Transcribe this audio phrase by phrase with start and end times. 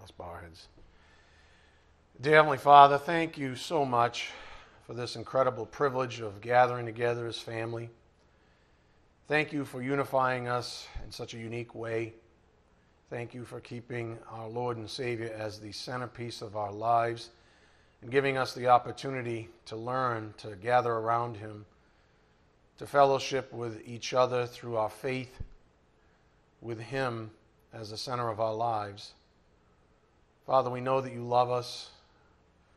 [0.00, 0.68] let's bow our heads.
[2.20, 4.30] Dear Heavenly Father, thank you so much
[4.86, 7.90] for this incredible privilege of gathering together as family.
[9.28, 12.14] Thank you for unifying us in such a unique way.
[13.10, 17.30] Thank you for keeping our Lord and Savior as the centerpiece of our lives
[18.02, 21.66] and giving us the opportunity to learn, to gather around Him,
[22.78, 25.42] to fellowship with each other through our faith,
[26.62, 27.30] with Him
[27.72, 29.12] as the center of our lives.
[30.46, 31.90] Father, we know that you love us.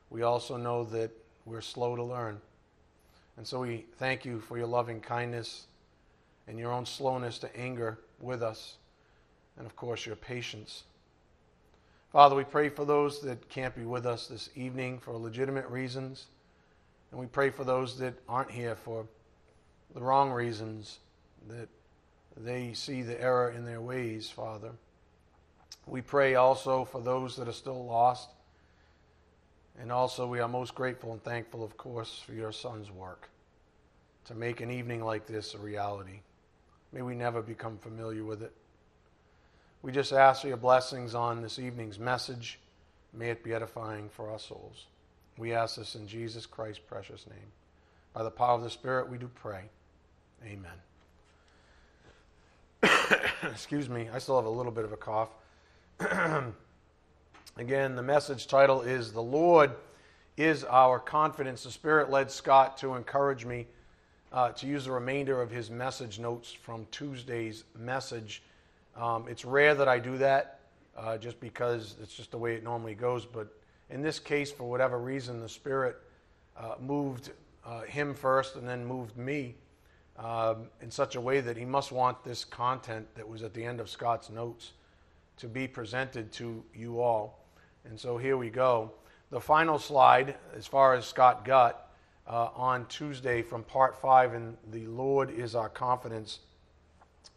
[0.10, 1.12] We also know that
[1.46, 2.40] we're slow to learn.
[3.38, 5.66] And so we thank you for your loving kindness
[6.48, 8.76] and your own slowness to anger with us
[9.58, 10.84] and of course your patience.
[12.12, 16.28] Father, we pray for those that can't be with us this evening for legitimate reasons,
[17.12, 19.08] and we pray for those that aren't here for
[19.96, 21.00] the wrong reasons,
[21.50, 21.70] that
[22.38, 24.72] they see the error in their ways, Father.
[25.86, 28.30] We pray also for those that are still lost.
[29.80, 33.30] And also, we are most grateful and thankful, of course, for your Son's work
[34.26, 36.22] to make an evening like this a reality.
[36.92, 38.54] May we never become familiar with it.
[39.82, 42.60] We just ask for your blessings on this evening's message.
[43.14, 44.86] May it be edifying for our souls.
[45.38, 47.52] We ask this in Jesus Christ's precious name.
[48.14, 49.64] By the power of the Spirit, we do pray.
[50.46, 50.72] Amen.
[53.52, 55.30] Excuse me, I still have a little bit of a cough.
[57.58, 59.72] Again, the message title is The Lord
[60.38, 61.64] is Our Confidence.
[61.64, 63.68] The Spirit led Scott to encourage me
[64.32, 68.42] uh, to use the remainder of his message notes from Tuesday's message
[68.96, 70.60] um, it's rare that I do that
[70.98, 73.26] uh, just because it's just the way it normally goes.
[73.26, 73.48] But
[73.90, 75.98] in this case, for whatever reason, the Spirit
[76.58, 77.32] uh, moved
[77.66, 79.56] uh, him first and then moved me
[80.20, 83.66] um, in such a way that he must want this content that was at the
[83.66, 84.74] end of Scott's notes
[85.38, 87.46] to be presented to you all.
[87.86, 88.92] And so here we go.
[89.30, 91.88] The final slide, as far as Scott got
[92.28, 96.40] uh, on Tuesday from part five, and the Lord is our confidence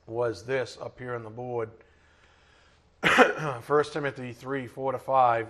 [0.06, 1.70] was this up here on the board
[3.66, 5.46] 1 Timothy 3 4 to 5.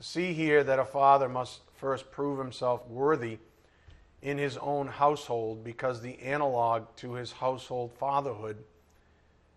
[0.00, 3.38] See here that a father must first prove himself worthy
[4.22, 8.56] in his own household because the analog to his household fatherhood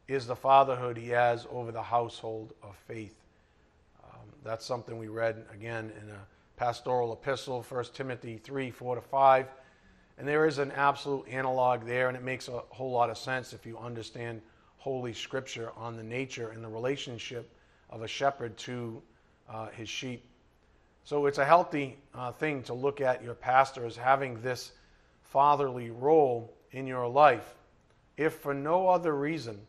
[0.10, 3.16] is the fatherhood he has over the household of faith.
[4.04, 6.20] Um, that's something we read again in a
[6.58, 9.48] pastoral epistle, 1 Timothy 3 4 to 5.
[10.18, 13.54] And there is an absolute analog there, and it makes a whole lot of sense
[13.54, 14.42] if you understand
[14.78, 17.50] Holy Scripture on the nature and the relationship
[17.92, 19.02] of a shepherd to
[19.48, 20.26] uh, his sheep.
[21.04, 24.72] So it's a healthy uh, thing to look at your pastor as having this
[25.22, 27.54] fatherly role in your life,
[28.18, 29.60] if for no other reason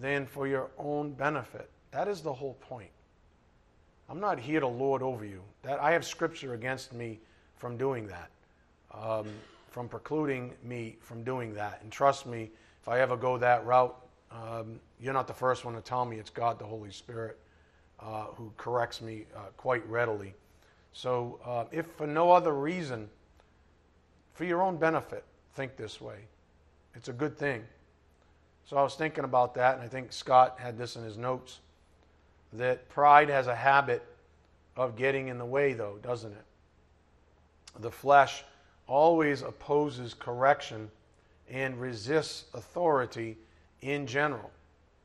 [0.00, 1.70] than for your own benefit.
[1.90, 2.90] That is the whole point.
[4.08, 5.42] I'm not here to lord over you.
[5.62, 7.20] That I have Scripture against me
[7.56, 8.30] from doing that.
[8.92, 9.28] Um,
[9.72, 11.80] from precluding me from doing that.
[11.82, 13.96] And trust me, if I ever go that route,
[14.30, 17.38] um, you're not the first one to tell me it's God the Holy Spirit
[18.00, 20.34] uh, who corrects me uh, quite readily.
[20.92, 23.08] So, uh, if for no other reason,
[24.34, 25.24] for your own benefit,
[25.54, 26.18] think this way.
[26.94, 27.64] It's a good thing.
[28.64, 31.60] So, I was thinking about that, and I think Scott had this in his notes
[32.52, 34.02] that pride has a habit
[34.76, 36.44] of getting in the way, though, doesn't it?
[37.80, 38.44] The flesh
[38.86, 40.90] always opposes correction
[41.50, 43.36] and resists authority
[43.80, 44.50] in general.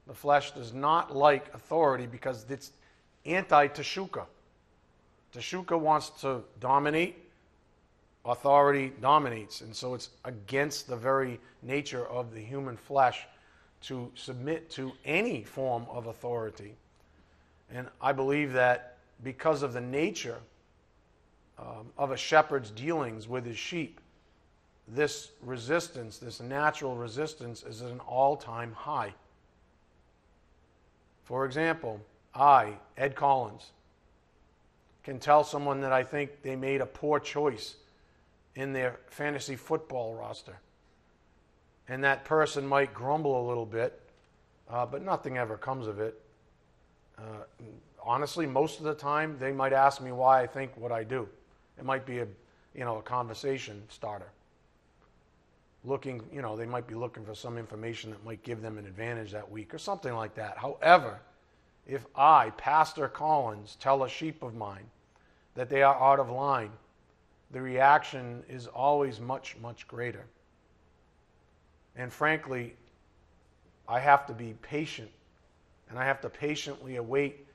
[0.08, 2.72] The flesh does not like authority because it's
[3.26, 4.26] anti Teshuka.
[5.34, 7.18] Teshuka wants to dominate,
[8.26, 9.62] authority dominates.
[9.62, 13.26] And so it's against the very nature of the human flesh
[13.82, 16.76] to submit to any form of authority.
[17.72, 20.40] And I believe that because of the nature
[21.60, 24.00] um, of a shepherd's dealings with his sheep,
[24.88, 29.14] this resistance, this natural resistance, is at an all time high.
[31.24, 32.00] For example,
[32.34, 33.72] I, Ed Collins,
[35.04, 37.76] can tell someone that I think they made a poor choice
[38.56, 40.58] in their fantasy football roster.
[41.90, 44.00] And that person might grumble a little bit,
[44.70, 46.22] uh, but nothing ever comes of it.
[47.18, 47.44] Uh,
[48.04, 51.28] honestly, most of the time, they might ask me why I think what I do.
[51.78, 52.28] It might be a,
[52.76, 54.30] you know, a conversation starter.
[55.86, 58.86] Looking, you know, they might be looking for some information that might give them an
[58.86, 60.58] advantage that week or something like that.
[60.58, 61.20] However,
[61.88, 64.84] if I, Pastor Collins, tell a sheep of mine
[65.56, 66.72] that they are out of line,
[67.52, 70.26] the reaction is always much, much greater.
[71.98, 72.76] And frankly,
[73.88, 75.10] I have to be patient
[75.90, 77.46] and I have to patiently await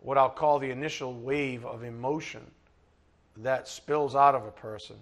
[0.00, 2.42] what I'll call the initial wave of emotion
[3.38, 4.96] that spills out of a person.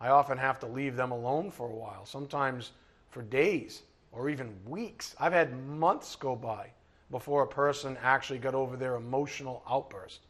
[0.00, 2.72] I often have to leave them alone for a while, sometimes
[3.10, 5.14] for days or even weeks.
[5.20, 6.70] I've had months go by
[7.10, 10.20] before a person actually got over their emotional outburst.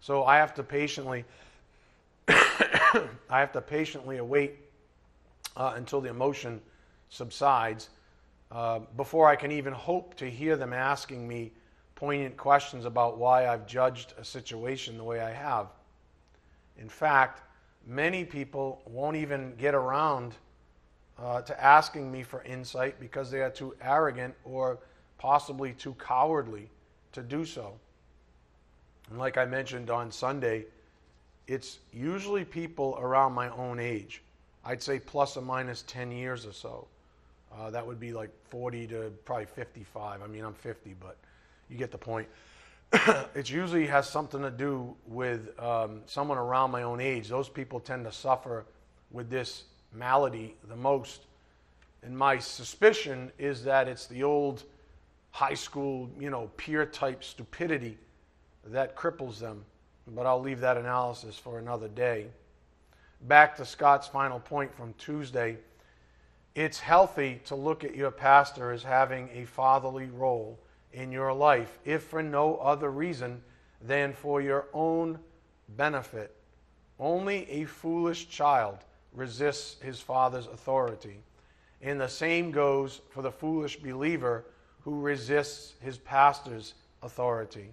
[0.00, 1.24] So I have to patiently
[2.28, 4.63] I have to patiently await
[5.56, 6.60] uh, until the emotion
[7.08, 7.90] subsides
[8.50, 11.52] uh, before I can even hope to hear them asking me
[11.94, 15.68] poignant questions about why I've judged a situation the way I have.
[16.78, 17.42] In fact,
[17.86, 20.34] many people won't even get around
[21.18, 24.78] uh, to asking me for insight because they are too arrogant or
[25.18, 26.68] possibly too cowardly
[27.12, 27.72] to do so.
[29.10, 30.66] And like I mentioned on Sunday,
[31.46, 34.22] it's usually people around my own age.
[34.64, 36.86] I'd say plus or minus 10 years or so.
[37.52, 40.22] Uh, that would be like 40 to probably 55.
[40.22, 41.16] I mean, I'm 50, but
[41.68, 42.26] you get the point.
[43.34, 47.28] it usually has something to do with um, someone around my own age.
[47.28, 48.64] Those people tend to suffer
[49.10, 51.26] with this malady the most.
[52.02, 54.64] And my suspicion is that it's the old
[55.30, 57.98] high school, you know, peer type stupidity
[58.66, 59.64] that cripples them.
[60.06, 62.26] But I'll leave that analysis for another day.
[63.24, 65.56] Back to Scott's final point from Tuesday.
[66.54, 70.58] It's healthy to look at your pastor as having a fatherly role
[70.92, 73.40] in your life, if for no other reason
[73.80, 75.18] than for your own
[75.70, 76.36] benefit.
[77.00, 78.78] Only a foolish child
[79.14, 81.16] resists his father's authority.
[81.80, 84.44] And the same goes for the foolish believer
[84.82, 87.70] who resists his pastor's authority.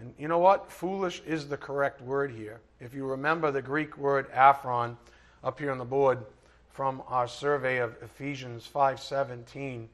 [0.00, 0.70] And you know what?
[0.70, 2.60] Foolish is the correct word here.
[2.80, 4.96] If you remember the Greek word aphron
[5.42, 6.24] up here on the board
[6.70, 9.88] from our survey of Ephesians 5:17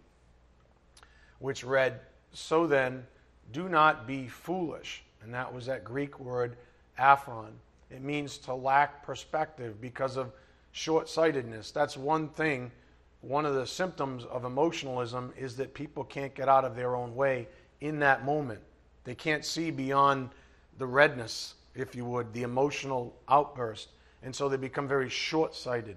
[1.39, 2.01] which read,
[2.33, 3.07] "So then,
[3.53, 6.57] do not be foolish." And that was that Greek word
[6.99, 7.59] aphron.
[7.91, 10.33] It means to lack perspective because of
[10.73, 11.71] short sightedness.
[11.71, 12.73] That's one thing.
[13.21, 17.15] One of the symptoms of emotionalism is that people can't get out of their own
[17.15, 17.49] way
[17.81, 18.63] in that moment.
[19.05, 20.31] They can't see beyond
[20.79, 23.89] the redness, if you would, the emotional outburst.
[24.23, 25.97] And so they become very short sighted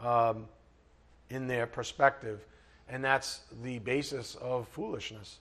[0.00, 0.46] um,
[1.30, 2.44] in their perspective.
[2.88, 5.38] And that's the basis of foolishness.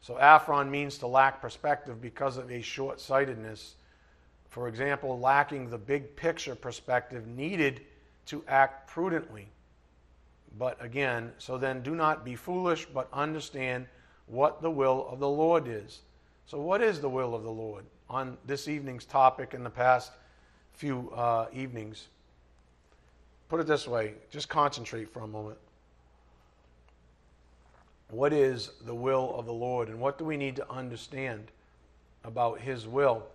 [0.00, 3.74] So, aphron means to lack perspective because of a short sightedness
[4.48, 7.82] for example, lacking the big picture perspective needed
[8.26, 9.48] to act prudently.
[10.58, 13.86] But again, so then do not be foolish, but understand
[14.26, 16.00] what the will of the Lord is.
[16.48, 20.10] So, what is the will of the Lord on this evening's topic in the past
[20.72, 22.08] few uh, evenings?
[23.50, 25.58] Put it this way just concentrate for a moment.
[28.08, 31.52] What is the will of the Lord, and what do we need to understand
[32.24, 33.26] about His will?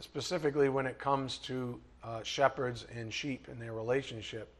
[0.00, 4.52] specifically when it comes to uh, shepherds and sheep and their relationship.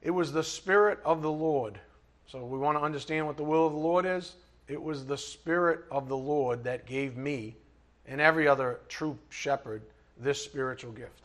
[0.00, 1.78] It was the Spirit of the Lord.
[2.26, 4.34] So we want to understand what the will of the Lord is.
[4.68, 7.56] It was the Spirit of the Lord that gave me
[8.06, 9.82] and every other true shepherd
[10.20, 11.22] this spiritual gift.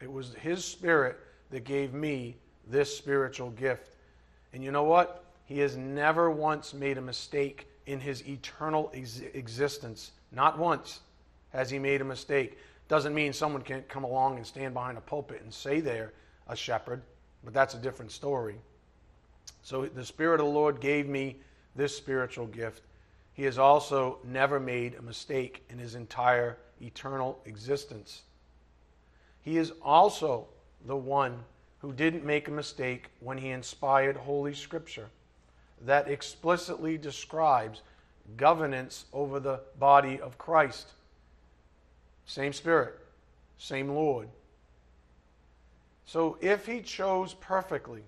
[0.00, 1.18] It was His Spirit
[1.50, 2.36] that gave me
[2.66, 3.90] this spiritual gift.
[4.52, 5.24] And you know what?
[5.46, 10.12] He has never once made a mistake in his eternal ex- existence.
[10.32, 11.00] Not once
[11.52, 12.58] has he made a mistake?
[12.88, 16.12] Doesn't mean someone can't come along and stand behind a pulpit and say they're
[16.48, 17.02] a shepherd,
[17.44, 18.56] but that's a different story.
[19.62, 21.36] So the Spirit of the Lord gave me
[21.76, 22.82] this spiritual gift.
[23.32, 28.22] He has also never made a mistake in his entire eternal existence.
[29.42, 30.46] He is also
[30.86, 31.40] the one
[31.80, 35.08] who didn't make a mistake when he inspired Holy Scripture
[35.82, 37.82] that explicitly describes
[38.36, 40.92] governance over the body of Christ.
[42.26, 42.98] Same Spirit,
[43.58, 44.28] same Lord.
[46.06, 48.02] So if he chose perfectly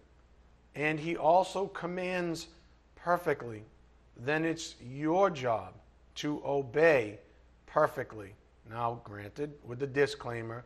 [0.75, 2.49] and he also commands
[3.07, 3.63] perfectly,
[4.17, 5.73] then it's your job
[6.17, 7.17] to obey
[7.65, 8.35] perfectly.
[8.69, 10.65] Now, granted, with the disclaimer,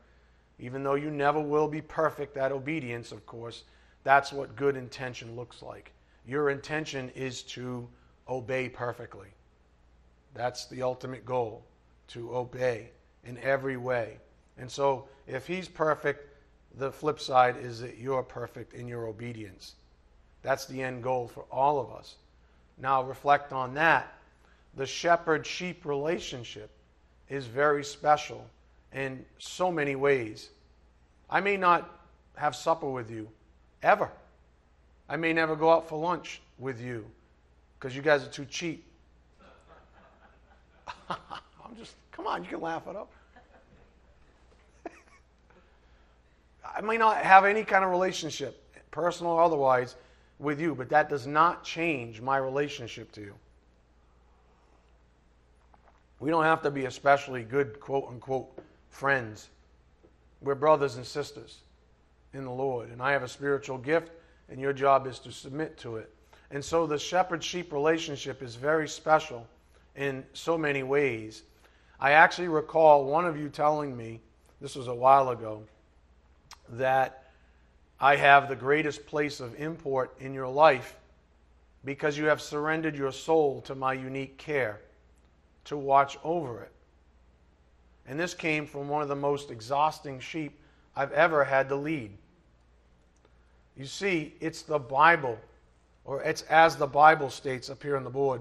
[0.59, 3.65] even though you never will be perfect at obedience, of course,
[4.05, 5.93] that's what good intention looks like.
[6.27, 7.87] Your intention is to
[8.27, 9.29] obey perfectly.
[10.33, 11.63] That's the ultimate goal,
[12.09, 12.89] to obey
[13.23, 14.17] in every way.
[14.57, 16.27] And so, if he's perfect,
[16.79, 19.75] the flip side is that you're perfect in your obedience.
[20.41, 22.17] That's the end goal for all of us.
[22.81, 24.13] Now, reflect on that.
[24.77, 26.71] The shepherd sheep relationship
[27.29, 28.47] is very special
[28.93, 30.49] in so many ways.
[31.29, 31.89] I may not
[32.37, 33.29] have supper with you
[33.83, 34.11] ever.
[35.09, 37.05] I may never go out for lunch with you
[37.79, 38.85] because you guys are too cheap.
[41.09, 43.11] I'm just come on, you can laugh it up.
[46.77, 49.97] I may not have any kind of relationship, personal or otherwise,
[50.41, 53.35] with you, but that does not change my relationship to you.
[56.19, 58.51] We don't have to be especially good, quote unquote,
[58.89, 59.49] friends.
[60.41, 61.59] We're brothers and sisters
[62.33, 62.91] in the Lord.
[62.91, 64.11] And I have a spiritual gift,
[64.49, 66.13] and your job is to submit to it.
[66.51, 69.47] And so the shepherd sheep relationship is very special
[69.97, 71.43] in so many ways.
[72.01, 74.21] I actually recall one of you telling me,
[74.61, 75.63] this was a while ago,
[76.71, 77.20] that
[78.01, 80.97] I have the greatest place of import in your life
[81.85, 84.81] because you have surrendered your soul to my unique care
[85.65, 86.73] to watch over it.
[88.07, 90.59] And this came from one of the most exhausting sheep
[90.97, 92.11] I've ever had to lead.
[93.77, 95.39] You see, it's the Bible,
[96.05, 98.41] or it's as the Bible states up here on the board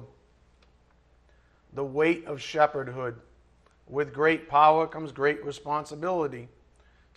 [1.74, 3.16] the weight of shepherdhood.
[3.88, 6.48] With great power comes great responsibility.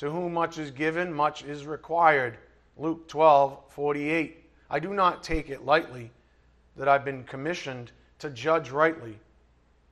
[0.03, 2.37] To whom much is given, much is required.
[2.77, 4.51] Luke 12, 48.
[4.69, 6.11] I do not take it lightly
[6.75, 9.17] that I've been commissioned to judge rightly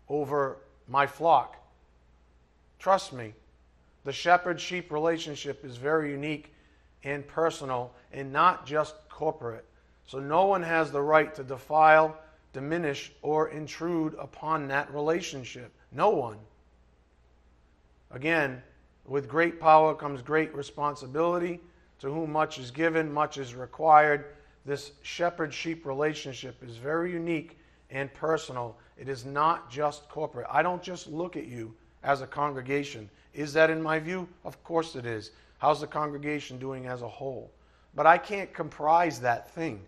[0.08, 0.56] over
[0.88, 1.64] my flock.
[2.80, 3.34] Trust me,
[4.02, 6.52] the shepherd sheep relationship is very unique
[7.04, 9.64] and personal and not just corporate.
[10.08, 12.18] So no one has the right to defile,
[12.52, 15.70] diminish, or intrude upon that relationship.
[15.92, 16.38] No one.
[18.10, 18.60] Again,
[19.10, 21.60] with great power comes great responsibility.
[21.98, 24.36] To whom much is given, much is required.
[24.64, 27.58] This shepherd sheep relationship is very unique
[27.90, 28.78] and personal.
[28.96, 30.46] It is not just corporate.
[30.48, 31.74] I don't just look at you
[32.04, 33.10] as a congregation.
[33.34, 34.28] Is that in my view?
[34.44, 35.32] Of course it is.
[35.58, 37.50] How's the congregation doing as a whole?
[37.96, 39.80] But I can't comprise that thing,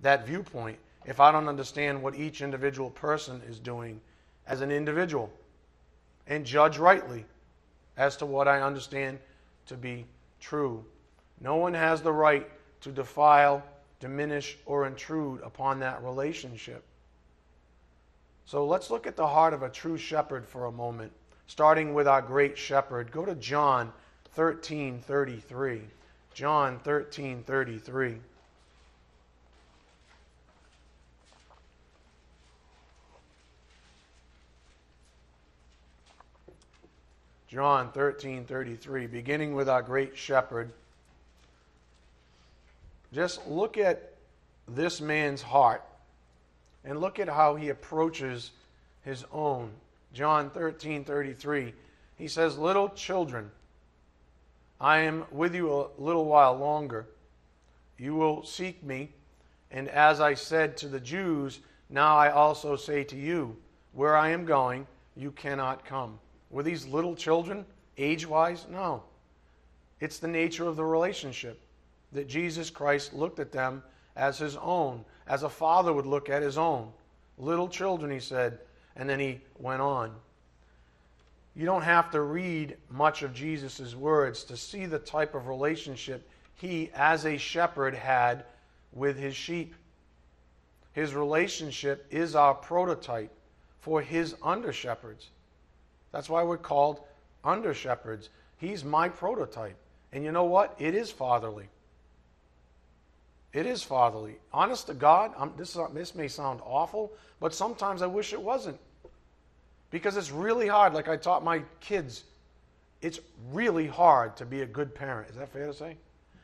[0.00, 3.98] that viewpoint, if I don't understand what each individual person is doing
[4.46, 5.32] as an individual
[6.26, 7.24] and judge rightly
[7.96, 9.18] as to what I understand
[9.66, 10.06] to be
[10.40, 10.84] true.
[11.40, 12.48] No one has the right
[12.82, 13.62] to defile,
[14.00, 16.84] diminish, or intrude upon that relationship.
[18.44, 21.12] So let's look at the heart of a true shepherd for a moment,
[21.46, 23.12] starting with our great shepherd.
[23.12, 23.92] Go to John
[24.36, 25.82] 13:33.
[26.34, 28.20] John 13:33.
[37.52, 40.72] John 13:33, beginning with our great shepherd.
[43.12, 44.14] Just look at
[44.66, 45.84] this man's heart
[46.82, 48.52] and look at how he approaches
[49.02, 49.70] his own.
[50.14, 51.74] John 13:33.
[52.16, 53.50] He says, "Little children,
[54.80, 57.06] I am with you a little while longer.
[57.98, 59.12] You will seek me,
[59.70, 63.60] and as I said to the Jews, now I also say to you,
[63.92, 66.18] where I am going, you cannot come."
[66.52, 67.64] Were these little children,
[67.98, 68.66] age wise?
[68.70, 69.02] No.
[70.00, 71.60] It's the nature of the relationship
[72.12, 73.82] that Jesus Christ looked at them
[74.14, 76.92] as his own, as a father would look at his own.
[77.38, 78.58] Little children, he said,
[78.94, 80.12] and then he went on.
[81.56, 86.28] You don't have to read much of Jesus' words to see the type of relationship
[86.54, 88.44] he, as a shepherd, had
[88.92, 89.74] with his sheep.
[90.92, 93.32] His relationship is our prototype
[93.80, 95.30] for his under shepherds.
[96.12, 97.00] That's why we're called
[97.42, 98.28] under shepherds.
[98.58, 99.76] He's my prototype.
[100.12, 100.76] And you know what?
[100.78, 101.68] It is fatherly.
[103.52, 104.36] It is fatherly.
[104.52, 108.78] Honest to God, I'm, this, this may sound awful, but sometimes I wish it wasn't.
[109.90, 110.94] Because it's really hard.
[110.94, 112.24] Like I taught my kids,
[113.02, 115.28] it's really hard to be a good parent.
[115.30, 115.96] Is that fair to say?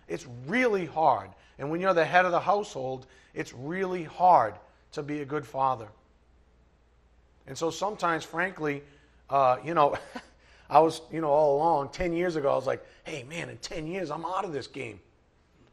[0.06, 1.30] It's really hard.
[1.58, 4.54] And when you're the head of the household, it's really hard
[4.92, 5.88] to be a good father.
[7.46, 8.82] And so sometimes, frankly,
[9.30, 9.96] uh, you know,
[10.70, 13.56] I was, you know, all along, 10 years ago, I was like, hey, man, in
[13.58, 15.00] 10 years, I'm out of this game.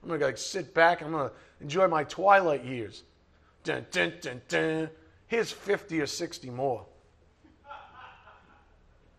[0.02, 1.02] I'm going to like, sit back.
[1.02, 3.04] I'm going to enjoy my twilight years.
[3.64, 4.90] Dun, dun, dun, dun.
[5.28, 6.86] Here's 50 or 60 more.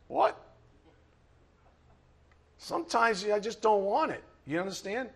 [0.09, 0.41] what?
[2.59, 4.23] Sometimes I just don't want it.
[4.47, 5.11] You understand?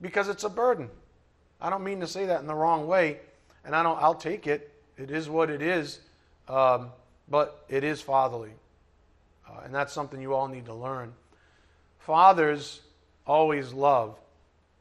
[0.00, 0.88] Because it's a burden.
[1.60, 3.20] I don't mean to say that in the wrong way,
[3.64, 4.00] and I don't.
[4.02, 4.72] I'll take it.
[4.96, 6.00] It is what it is.
[6.48, 6.90] Um,
[7.30, 8.52] but it is fatherly.
[9.48, 11.12] Uh, and that's something you all need to learn.
[11.98, 12.80] Fathers
[13.26, 14.18] always love,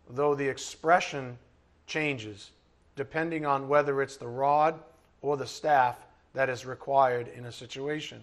[0.09, 1.37] though the expression
[1.85, 2.51] changes
[2.99, 4.77] depending on whether it's the rod
[5.21, 5.97] or the staff
[6.33, 8.21] that is required in a situation.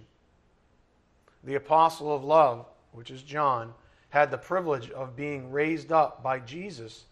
[1.45, 3.73] The apostle of love, which is John,
[4.11, 7.05] had the privilege of being raised up by Jesus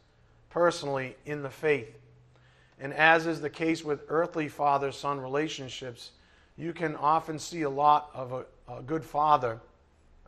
[0.50, 1.96] personally in the faith.
[2.78, 6.10] And as is the case with earthly father son relationships,
[6.56, 9.60] you can often see a lot of a, a good father,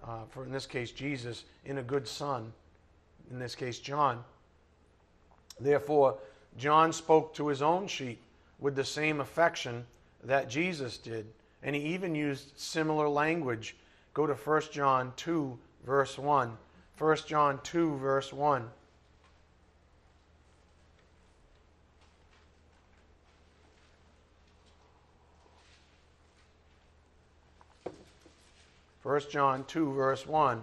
[0.04, 2.52] uh, for in this case Jesus, in a good son,
[3.30, 4.25] in this case John.
[5.61, 6.18] Therefore,
[6.59, 8.21] John spoke to his own sheep
[8.59, 9.87] with the same affection
[10.25, 11.26] that Jesus did,
[11.62, 13.76] and he even used similar language.
[14.14, 16.56] Go to 1 John 2, verse 1.
[16.99, 18.68] 1 John 2, verse 1.
[29.06, 30.60] 1 John 2, verse 1.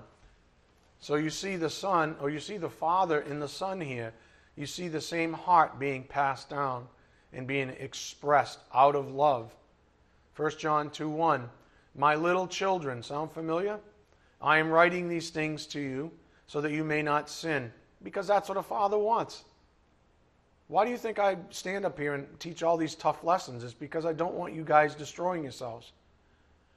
[0.99, 4.13] So you see the Son, or you see the Father in the Son here.
[4.57, 6.89] You see the same heart being passed down
[7.31, 9.55] and being expressed out of love.
[10.35, 11.49] 1 John 2, 1.
[11.95, 13.79] My little children, sound familiar?
[14.41, 16.11] I am writing these things to you
[16.45, 17.71] so that you may not sin,
[18.03, 19.45] because that's what a father wants.
[20.67, 23.63] Why do you think I stand up here and teach all these tough lessons?
[23.63, 25.93] It's because I don't want you guys destroying yourselves.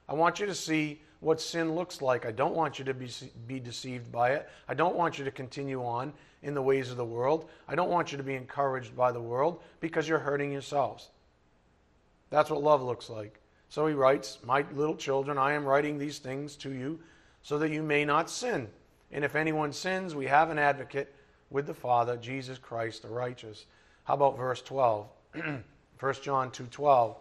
[0.07, 2.25] I want you to see what sin looks like.
[2.25, 3.09] I don't want you to be,
[3.47, 4.49] be deceived by it.
[4.67, 7.49] I don't want you to continue on in the ways of the world.
[7.67, 11.09] I don't want you to be encouraged by the world because you're hurting yourselves.
[12.29, 13.39] That's what love looks like.
[13.69, 16.99] So he writes, My little children, I am writing these things to you
[17.41, 18.67] so that you may not sin.
[19.11, 21.13] And if anyone sins, we have an advocate
[21.49, 23.65] with the Father, Jesus Christ the righteous.
[24.03, 25.07] How about verse 12?
[25.33, 25.63] 1
[26.21, 27.15] John 2:12.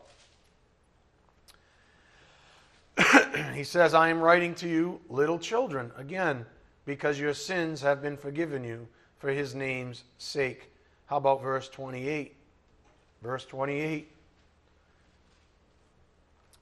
[3.56, 6.44] He says, I am writing to you, little children, again,
[6.84, 8.86] because your sins have been forgiven you
[9.18, 10.70] for his name's sake.
[11.06, 12.36] How about verse 28?
[13.22, 14.10] Verse 28.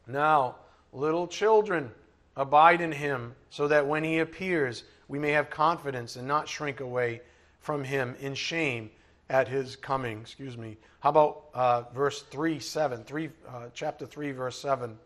[0.07, 0.57] Now,
[0.93, 1.91] little children,
[2.37, 6.81] abide in him, so that when he appears, we may have confidence and not shrink
[6.81, 7.23] away
[7.61, 8.91] from him in shame
[9.29, 10.21] at his coming.
[10.21, 10.77] Excuse me.
[11.01, 14.97] How about uh, verse 3, 7, 3, uh, chapter 3, verse 7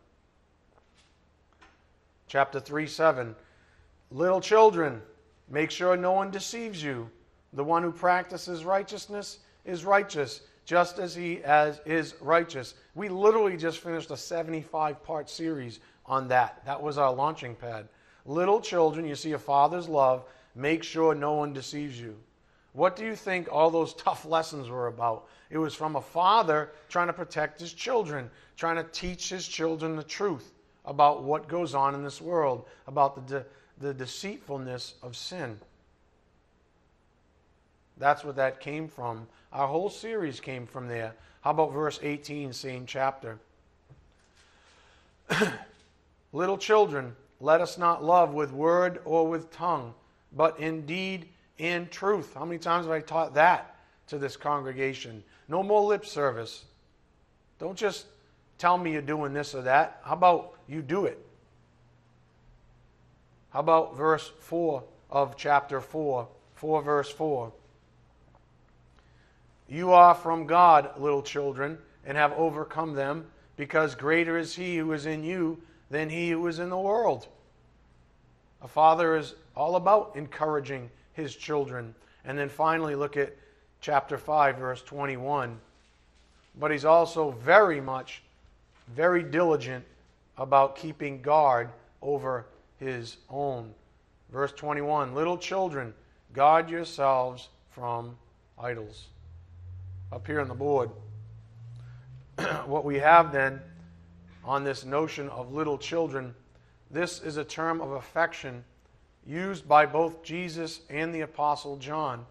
[2.29, 3.35] chapter 3 7.
[4.11, 5.03] Little children,
[5.51, 7.11] make sure no one deceives you.
[7.55, 12.75] The one who practices righteousness is righteous, just as he as is righteous.
[12.95, 16.63] We literally just finished a 75 part series on that.
[16.65, 17.89] That was our launching pad.
[18.25, 22.17] Little children, you see a father's love, make sure no one deceives you.
[22.75, 25.27] What do you think all those tough lessons were about?
[25.51, 29.97] It was from a father trying to protect his children, trying to teach his children
[29.97, 30.53] the truth
[30.89, 33.45] about what goes on in this world, about the, de-
[33.79, 35.59] the deceitfulness of sin.
[37.99, 39.27] That's what that came from.
[39.53, 41.15] Our whole series came from there.
[41.43, 43.39] How about verse 18, same chapter?
[46.33, 49.93] Little children, let us not love with word or with tongue,
[50.35, 52.33] but in deed and truth.
[52.35, 53.77] How many times have I taught that
[54.09, 55.23] to this congregation?
[55.49, 56.65] No more lip service.
[57.59, 58.07] Don't just
[58.59, 60.01] tell me you're doing this or that.
[60.05, 61.25] How about you do it?
[63.51, 66.29] How about verse 4 of chapter 4?
[66.55, 67.53] 4 verse 4.
[69.69, 74.93] You are from God, little children, and have overcome them, because greater is he who
[74.93, 77.27] is in you than he who is in the world.
[78.63, 81.95] A father is all about encouraging his children.
[82.25, 83.35] And then finally, look at
[83.81, 85.59] chapter 5, verse 21.
[86.59, 88.23] But he's also very much
[88.95, 89.85] very diligent
[90.37, 91.71] about keeping guard
[92.01, 92.47] over
[92.79, 93.75] his own.
[94.31, 95.95] Verse 21 Little children,
[96.33, 98.17] guard yourselves from
[98.59, 99.09] idols.
[100.13, 100.91] Up here on the board,
[102.67, 103.61] what we have then
[104.45, 106.35] on this notion of little children,
[106.91, 108.65] this is a term of affection
[109.27, 112.25] used by both Jesus and the Apostle John.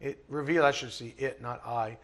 [0.00, 1.96] It reveals, I should see it, not I.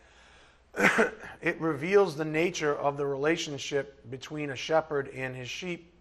[1.42, 5.92] it reveals the nature of the relationship between a shepherd and his sheep.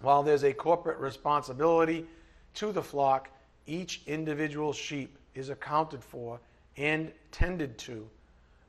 [0.00, 2.06] While there's a corporate responsibility
[2.54, 3.28] to the flock,
[3.66, 6.40] each individual sheep is accounted for
[6.76, 8.08] and tended to.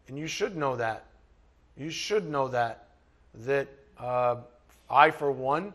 [0.08, 1.06] And you should know that.
[1.78, 2.88] You should know that.
[3.46, 3.68] That
[4.00, 4.38] uh,
[4.90, 5.74] I, for one,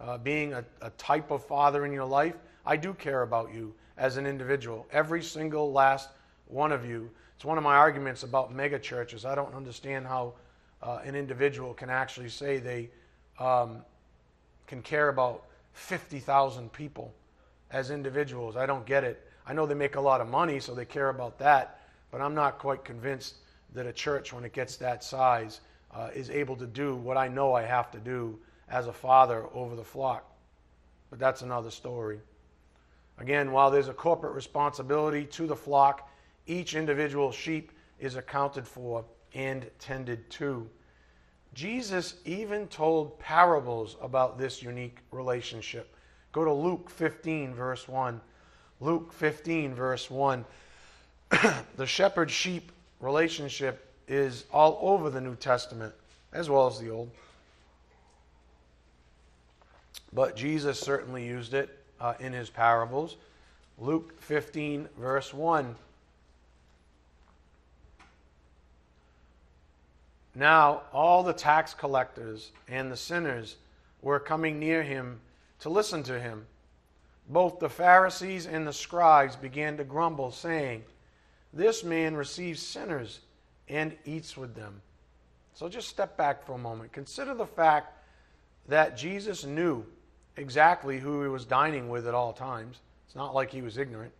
[0.00, 2.34] uh, being a, a type of father in your life,
[2.64, 4.86] I do care about you as an individual.
[4.90, 6.10] Every single last
[6.48, 7.10] one of you.
[7.36, 9.26] It's one of my arguments about mega churches.
[9.26, 10.32] I don't understand how
[10.82, 12.88] uh, an individual can actually say they
[13.38, 13.82] um,
[14.66, 15.44] can care about
[15.74, 17.12] 50,000 people
[17.70, 18.56] as individuals.
[18.56, 19.22] I don't get it.
[19.46, 22.34] I know they make a lot of money, so they care about that, but I'm
[22.34, 23.34] not quite convinced
[23.74, 25.60] that a church, when it gets that size,
[25.94, 28.38] uh, is able to do what I know I have to do
[28.70, 30.24] as a father over the flock.
[31.10, 32.18] But that's another story.
[33.18, 36.10] Again, while there's a corporate responsibility to the flock,
[36.46, 39.04] each individual sheep is accounted for
[39.34, 40.68] and tended to.
[41.54, 45.94] Jesus even told parables about this unique relationship.
[46.32, 48.20] Go to Luke 15, verse 1.
[48.80, 50.44] Luke 15, verse 1.
[51.76, 55.94] the shepherd sheep relationship is all over the New Testament
[56.32, 57.10] as well as the Old.
[60.12, 63.16] But Jesus certainly used it uh, in his parables.
[63.78, 65.74] Luke 15, verse 1.
[70.36, 73.56] Now all the tax collectors and the sinners
[74.02, 75.20] were coming near him
[75.60, 76.44] to listen to him.
[77.26, 80.84] Both the Pharisees and the scribes began to grumble, saying,
[81.54, 83.20] This man receives sinners
[83.66, 84.82] and eats with them.
[85.54, 86.92] So just step back for a moment.
[86.92, 87.98] Consider the fact
[88.68, 89.86] that Jesus knew
[90.36, 92.80] exactly who he was dining with at all times.
[93.06, 94.12] It's not like he was ignorant.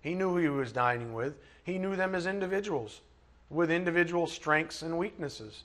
[0.00, 3.02] He knew who he was dining with, he knew them as individuals
[3.50, 5.64] with individual strengths and weaknesses.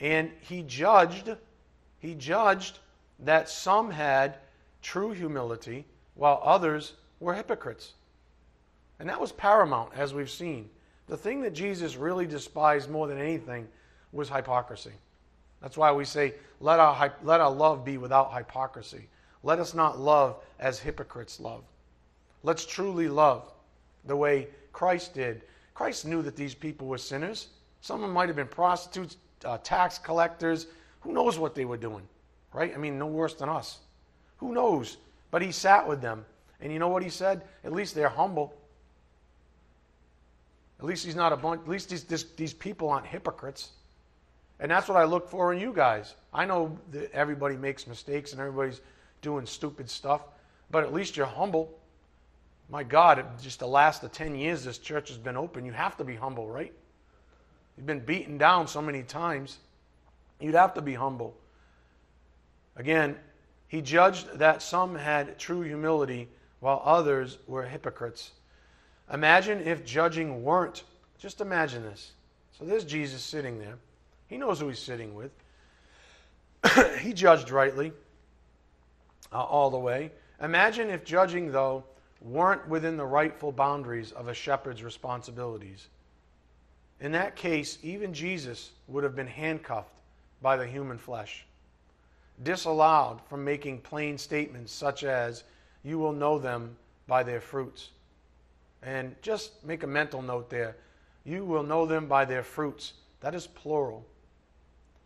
[0.00, 1.30] And he judged,
[1.98, 2.78] he judged
[3.20, 4.36] that some had
[4.82, 7.92] true humility while others were hypocrites.
[8.98, 10.68] And that was paramount, as we've seen.
[11.08, 13.68] The thing that Jesus really despised more than anything
[14.12, 14.92] was hypocrisy.
[15.60, 19.08] That's why we say, let our, let our love be without hypocrisy.
[19.42, 21.64] Let us not love as hypocrites love.
[22.42, 23.50] Let's truly love
[24.04, 25.42] the way Christ did
[25.74, 27.48] Christ knew that these people were sinners.
[27.80, 30.66] Some of them might have been prostitutes, uh, tax collectors.
[31.00, 32.02] Who knows what they were doing,
[32.52, 32.72] right?
[32.72, 33.78] I mean, no worse than us.
[34.38, 34.96] Who knows?
[35.30, 36.24] But he sat with them.
[36.60, 37.42] And you know what he said?
[37.64, 38.54] At least they're humble.
[40.78, 43.70] At least he's not a bunch, at least these, this, these people aren't hypocrites.
[44.60, 46.14] And that's what I look for in you guys.
[46.32, 48.80] I know that everybody makes mistakes and everybody's
[49.22, 50.22] doing stupid stuff,
[50.70, 51.78] but at least you're humble.
[52.68, 55.96] My God, just the last of 10 years this church has been open, you have
[55.98, 56.72] to be humble, right?
[57.76, 59.58] You've been beaten down so many times.
[60.40, 61.36] You'd have to be humble.
[62.76, 63.16] Again,
[63.68, 66.28] he judged that some had true humility
[66.60, 68.32] while others were hypocrites.
[69.12, 70.84] Imagine if judging weren't.
[71.18, 72.12] Just imagine this.
[72.58, 73.76] So there's Jesus sitting there.
[74.28, 75.32] He knows who he's sitting with.
[77.00, 77.92] he judged rightly
[79.32, 80.10] uh, all the way.
[80.40, 81.84] Imagine if judging, though,
[82.20, 85.88] weren't within the rightful boundaries of a shepherd's responsibilities.
[87.00, 89.94] In that case, even Jesus would have been handcuffed
[90.40, 91.44] by the human flesh,
[92.42, 95.44] disallowed from making plain statements such as,
[95.82, 97.90] You will know them by their fruits.
[98.82, 100.76] And just make a mental note there.
[101.24, 102.94] You will know them by their fruits.
[103.20, 104.06] That is plural,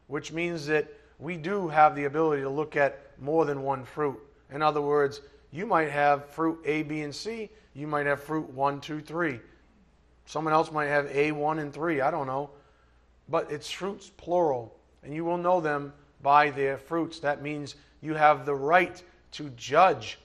[0.08, 4.18] which means that we do have the ability to look at more than one fruit.
[4.52, 7.50] In other words, you might have fruit A, B, and C.
[7.74, 9.40] You might have fruit 1, 2, 3.
[10.26, 12.00] Someone else might have A, 1, and 3.
[12.00, 12.50] I don't know.
[13.28, 14.74] But it's fruits plural.
[15.02, 17.20] And you will know them by their fruits.
[17.20, 20.18] That means you have the right to judge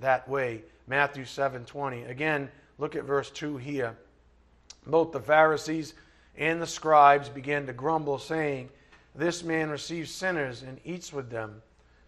[0.00, 0.62] that way.
[0.86, 2.04] Matthew 7 20.
[2.04, 3.96] Again, look at verse 2 here.
[4.86, 5.94] Both the Pharisees
[6.36, 8.70] and the scribes began to grumble, saying,
[9.14, 11.62] This man receives sinners and eats with them.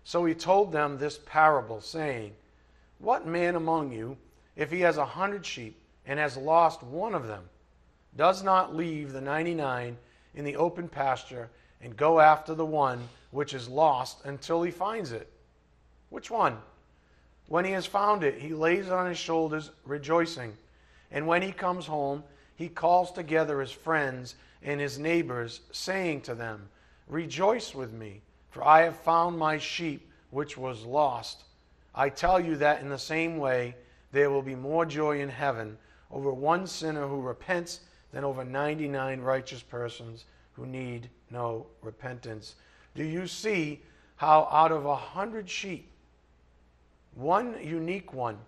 [0.04, 2.34] So he told them this parable, saying,
[2.98, 4.16] What man among you,
[4.56, 7.44] if he has a hundred sheep and has lost one of them,
[8.16, 9.96] does not leave the ninety nine
[10.34, 15.12] in the open pasture and go after the one which is lost until he finds
[15.12, 15.30] it?
[16.10, 16.58] Which one?
[17.46, 20.56] When he has found it, he lays it on his shoulders, rejoicing.
[21.10, 22.24] And when he comes home,
[22.56, 26.68] he calls together his friends and his neighbors, saying to them,
[27.08, 28.20] Rejoice with me
[28.52, 31.44] for I have found my sheep which was lost.
[31.94, 33.74] I tell you that in the same way,
[34.12, 35.76] there will be more joy in heaven
[36.10, 37.80] over one sinner who repents
[38.12, 42.54] than over 99 righteous persons who need no repentance.
[42.94, 43.80] Do you see
[44.16, 45.90] how out of a hundred sheep,
[47.14, 48.38] one unique one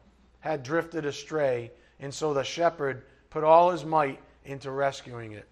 [0.41, 5.49] had drifted astray, and so the shepherd put all his might into rescuing it?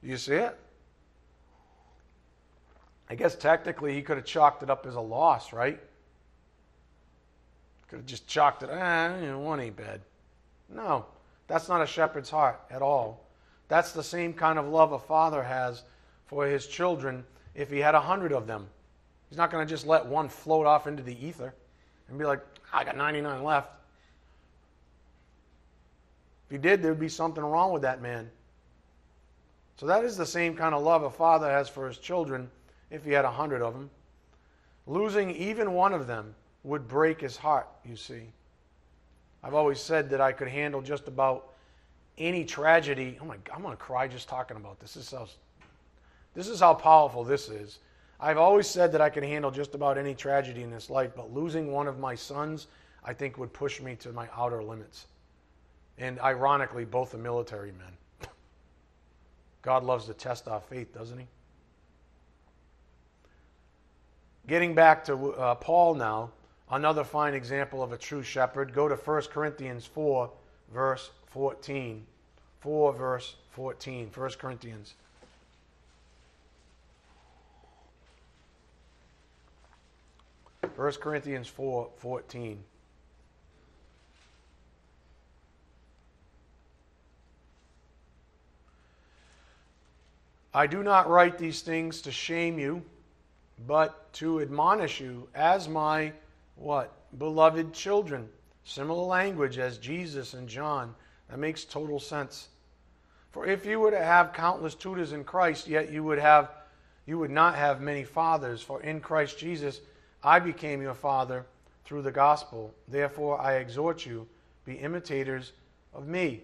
[0.00, 0.56] Do you see it?
[3.10, 5.80] I guess technically he could have chalked it up as a loss, right?
[7.88, 10.00] Could have just chalked it, ah, know, one ain't bad.
[10.68, 11.06] No,
[11.46, 13.24] that's not a shepherd's heart at all.
[13.68, 15.82] That's the same kind of love a father has
[16.26, 18.66] for his children if he had a hundred of them.
[19.30, 21.54] He's not going to just let one float off into the ether
[22.08, 22.40] and be like,
[22.72, 23.70] I got 99 left.
[26.46, 28.30] If he did, there would be something wrong with that man.
[29.76, 32.50] So that is the same kind of love a father has for his children
[32.90, 33.90] if he had a hundred of them.
[34.86, 38.32] Losing even one of them would break his heart, you see.
[39.42, 41.52] I've always said that I could handle just about
[42.16, 43.18] any tragedy.
[43.20, 44.94] Oh my God, I'm going to cry just talking about this.
[44.94, 45.28] This is how
[46.34, 47.78] This is how powerful this is.
[48.20, 51.32] I've always said that I could handle just about any tragedy in this life, but
[51.32, 52.66] losing one of my sons,
[53.04, 55.06] I think, would push me to my outer limits.
[55.98, 58.28] And ironically, both are military men.
[59.62, 61.26] God loves to test our faith, doesn't He?
[64.48, 66.30] Getting back to uh, Paul now,
[66.70, 68.72] another fine example of a true shepherd.
[68.72, 70.30] Go to 1 Corinthians 4,
[70.72, 72.06] verse 14.
[72.60, 74.10] 4, verse 14.
[74.14, 74.94] 1 Corinthians.
[80.74, 82.64] First Corinthians 4, 14.
[90.54, 92.82] I do not write these things to shame you
[93.66, 96.12] but to admonish you as my
[96.56, 96.92] what?
[97.18, 98.28] Beloved children.
[98.64, 100.94] Similar language as Jesus and John.
[101.30, 102.48] That makes total sense.
[103.30, 106.50] For if you were to have countless tutors in Christ, yet you would have
[107.06, 109.80] you would not have many fathers, for in Christ Jesus
[110.22, 111.46] I became your father
[111.86, 112.74] through the gospel.
[112.86, 114.26] Therefore I exhort you,
[114.66, 115.52] be imitators
[115.94, 116.42] of me.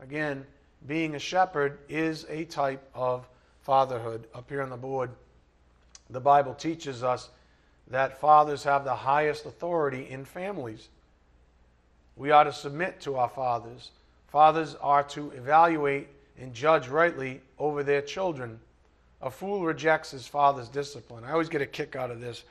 [0.00, 0.46] Again,
[0.86, 3.28] being a shepherd is a type of
[3.60, 5.10] fatherhood up here on the board
[6.12, 7.30] the Bible teaches us
[7.88, 10.88] that fathers have the highest authority in families.
[12.16, 13.90] We are to submit to our fathers.
[14.28, 18.60] Fathers are to evaluate and judge rightly over their children.
[19.20, 21.24] A fool rejects his father's discipline.
[21.24, 22.44] I always get a kick out of this.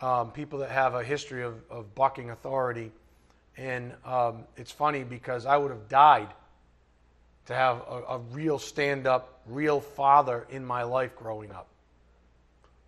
[0.00, 2.92] Um, people that have a history of, of bucking authority.
[3.56, 6.28] And um, it's funny because I would have died
[7.46, 11.66] to have a, a real stand up, real father in my life growing up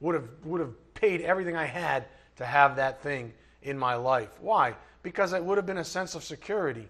[0.00, 3.32] would have, would have paid everything I had to have that thing
[3.62, 4.30] in my life.
[4.40, 4.74] Why?
[5.02, 6.88] Because it would have been a sense of security.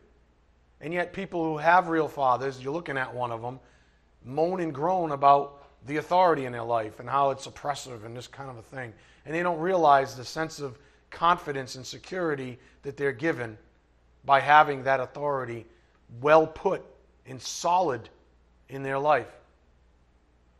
[0.80, 3.60] And yet, people who have real fathers, you're looking at one of them,
[4.24, 8.26] moan and groan about the authority in their life and how it's oppressive and this
[8.26, 8.92] kind of a thing.
[9.24, 10.78] And they don't realize the sense of
[11.10, 13.58] confidence and security that they're given
[14.24, 15.66] by having that authority
[16.20, 16.82] well put
[17.26, 18.08] and solid
[18.68, 19.32] in their life.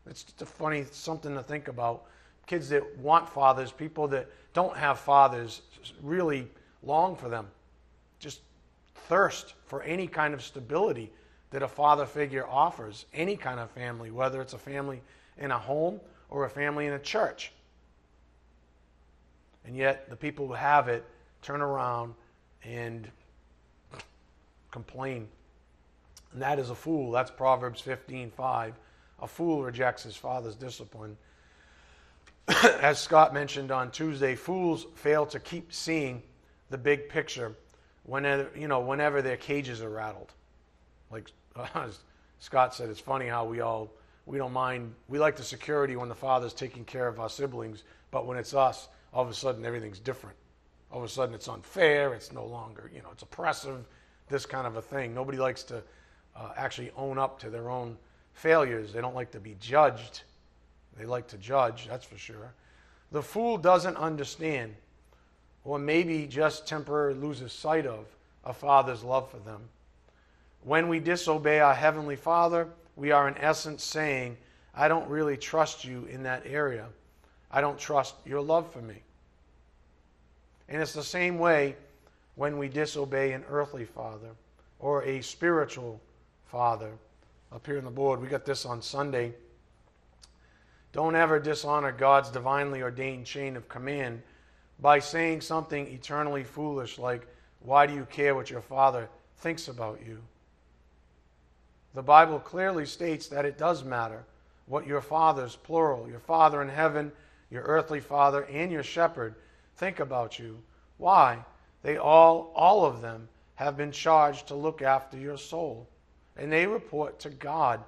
[0.07, 2.05] It's just a funny something to think about
[2.51, 5.61] kids that want fathers, people that don't have fathers,
[6.03, 6.45] really
[6.83, 7.47] long for them.
[8.19, 8.41] Just
[9.07, 11.13] thirst for any kind of stability
[11.51, 15.01] that a father figure offers, any kind of family, whether it's a family
[15.37, 17.53] in a home or a family in a church.
[19.63, 21.05] And yet, the people who have it
[21.41, 22.13] turn around
[22.65, 23.09] and
[24.71, 25.29] complain.
[26.33, 27.11] And that is a fool.
[27.11, 28.73] That's Proverbs 15 5.
[29.21, 31.15] A fool rejects his father's discipline
[32.81, 36.21] as Scott mentioned on Tuesday, fools fail to keep seeing
[36.69, 37.55] the big picture
[38.03, 40.31] whenever, you know, whenever their cages are rattled.
[41.11, 41.89] Like uh,
[42.39, 43.91] Scott said, it's funny how we all,
[44.25, 47.83] we don't mind, we like the security when the father's taking care of our siblings,
[48.09, 50.35] but when it's us, all of a sudden everything's different.
[50.91, 53.85] All of a sudden it's unfair, it's no longer, you know, it's oppressive,
[54.29, 55.13] this kind of a thing.
[55.13, 55.83] Nobody likes to
[56.35, 57.97] uh, actually own up to their own
[58.33, 58.93] failures.
[58.93, 60.23] They don't like to be judged
[61.01, 62.53] they like to judge, that's for sure.
[63.11, 64.75] The fool doesn't understand,
[65.65, 68.05] or maybe just temporarily loses sight of,
[68.45, 69.61] a father's love for them.
[70.63, 74.37] When we disobey our Heavenly Father, we are in essence saying,
[74.75, 76.85] I don't really trust you in that area.
[77.49, 79.01] I don't trust your love for me.
[80.69, 81.75] And it's the same way
[82.35, 84.29] when we disobey an earthly father
[84.79, 85.99] or a spiritual
[86.45, 86.91] father.
[87.51, 89.33] Up here on the board, we got this on Sunday.
[90.93, 94.21] Don't ever dishonor God's divinely ordained chain of command
[94.79, 97.27] by saying something eternally foolish like,
[97.61, 100.19] Why do you care what your father thinks about you?
[101.93, 104.23] The Bible clearly states that it does matter
[104.65, 107.11] what your fathers, plural, your father in heaven,
[107.49, 109.35] your earthly father, and your shepherd
[109.75, 110.61] think about you.
[110.97, 111.43] Why?
[111.83, 115.87] They all, all of them, have been charged to look after your soul.
[116.37, 117.83] And they report to God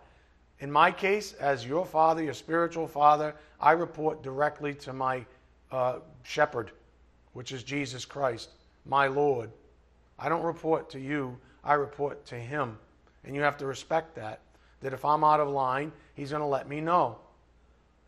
[0.63, 5.25] in my case, as your father, your spiritual father, I report directly to my
[5.73, 6.71] uh, shepherd,
[7.33, 8.51] which is Jesus Christ,
[8.85, 9.51] my Lord.
[10.17, 12.77] I don't report to you, I report to him.
[13.25, 14.39] And you have to respect that.
[14.79, 17.17] That if I'm out of line, he's going to let me know.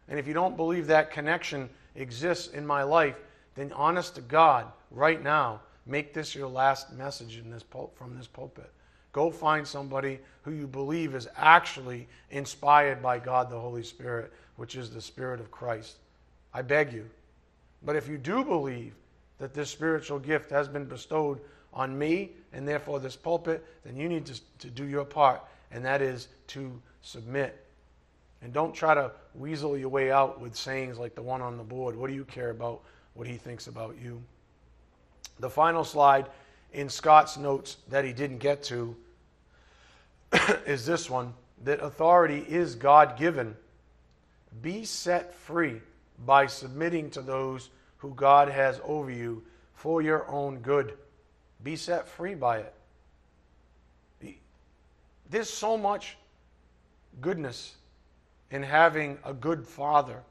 [0.07, 3.17] And if you don't believe that connection exists in my life,
[3.55, 8.15] then honest to God, right now, make this your last message in this pul- from
[8.15, 8.71] this pulpit.
[9.15, 14.75] Go find somebody who you believe is actually inspired by God the Holy Spirit, which
[14.75, 15.95] is the Spirit of Christ.
[16.53, 17.05] I beg you.
[17.85, 18.93] But if you do believe
[19.37, 21.39] that this spiritual gift has been bestowed
[21.73, 25.85] on me and therefore this pulpit, then you need to, to do your part, and
[25.85, 27.57] that is to submit
[28.41, 31.63] And don't try to weasel your way out with sayings like the one on the
[31.63, 31.95] board.
[31.95, 32.81] What do you care about
[33.13, 34.21] what he thinks about you?
[35.39, 36.25] The final slide
[36.73, 38.93] in Scott's notes that he didn't get to
[40.65, 43.55] is this one that authority is God given.
[44.61, 45.81] Be set free
[46.25, 50.93] by submitting to those who God has over you for your own good.
[51.63, 52.73] Be set free by it.
[55.29, 56.17] There's so much
[57.21, 57.75] goodness
[58.51, 60.21] in having a good father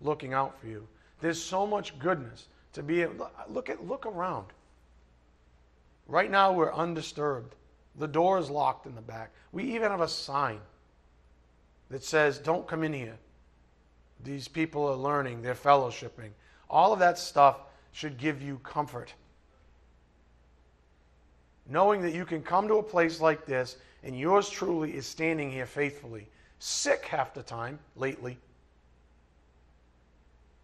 [0.00, 0.86] looking out for you.
[1.20, 4.46] There's so much goodness to be able look at look around.
[6.06, 7.54] Right now we're undisturbed.
[7.96, 9.32] The door is locked in the back.
[9.52, 10.60] We even have a sign
[11.90, 13.16] that says, Don't come in here.
[14.22, 16.30] These people are learning, they're fellowshipping.
[16.68, 17.60] All of that stuff
[17.92, 19.12] should give you comfort.
[21.68, 25.50] Knowing that you can come to a place like this and yours truly is standing
[25.50, 26.26] here faithfully,
[26.58, 28.36] sick half the time lately.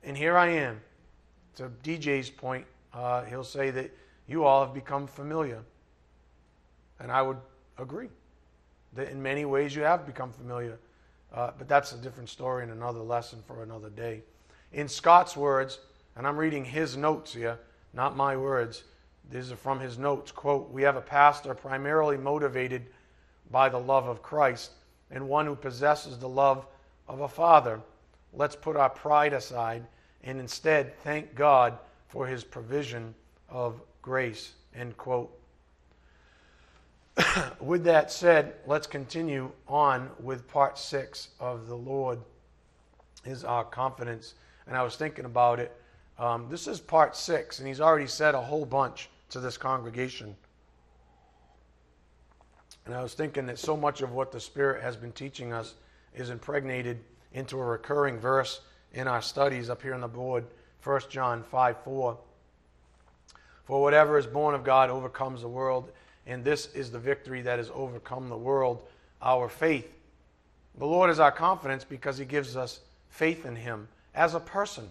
[0.03, 0.81] And here I am.
[1.57, 3.90] To DJ's point, uh, he'll say that
[4.27, 5.62] you all have become familiar.
[7.00, 7.38] And I would
[7.78, 8.10] agree
[8.92, 10.78] that in many ways you have become familiar.
[11.32, 14.22] Uh, but that's a different story and another lesson for another day.
[14.72, 15.78] In Scott's words,
[16.16, 17.58] and I'm reading his notes here,
[17.92, 18.84] not my words,
[19.30, 20.32] these are from his notes.
[20.32, 22.86] Quote, We have a pastor primarily motivated
[23.50, 24.72] by the love of Christ
[25.10, 26.66] and one who possesses the love
[27.08, 27.80] of a father.
[28.32, 29.86] Let's put our pride aside
[30.22, 33.14] and instead thank God for his provision
[33.48, 34.52] of grace.
[34.74, 35.39] End quote.
[37.61, 42.18] with that said, let's continue on with part six of the Lord
[43.24, 44.35] is our confidence.
[44.66, 45.76] And I was thinking about it.
[46.18, 50.37] Um, this is part six, and he's already said a whole bunch to this congregation.
[52.87, 55.74] And I was thinking that so much of what the Spirit has been teaching us
[56.14, 56.98] is impregnated
[57.33, 58.61] into a recurring verse
[58.92, 60.44] in our studies up here on the board
[60.83, 62.18] 1 John 5 4.
[63.64, 65.92] For whatever is born of God overcomes the world,
[66.31, 68.85] and this is the victory that has overcome the world,
[69.21, 69.93] our faith.
[70.79, 74.88] The Lord is our confidence because He gives us faith in Him as a person.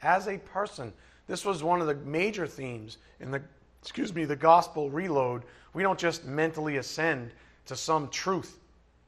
[0.00, 0.92] As a person.
[1.26, 3.42] This was one of the major themes in the
[3.82, 5.42] excuse me, the gospel reload.
[5.74, 7.30] We don't just mentally ascend
[7.66, 8.58] to some truth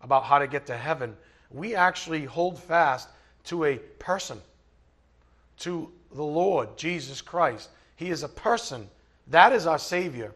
[0.02, 1.16] about how to get to heaven.
[1.50, 3.08] We actually hold fast
[3.44, 4.40] to a person,
[5.58, 7.70] to the Lord Jesus Christ.
[7.96, 8.88] He is a person.
[9.28, 10.32] That is our Savior.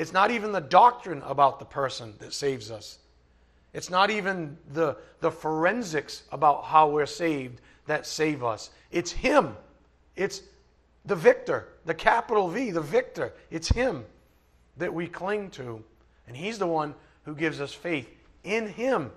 [0.00, 3.00] It's not even the doctrine about the person that saves us.
[3.74, 8.70] It's not even the, the forensics about how we're saved that save us.
[8.90, 9.54] It's Him.
[10.16, 10.40] It's
[11.04, 13.34] the victor, the capital V, the victor.
[13.50, 14.06] It's Him
[14.78, 15.84] that we cling to.
[16.26, 16.94] And He's the one
[17.26, 18.08] who gives us faith
[18.42, 19.12] in Him.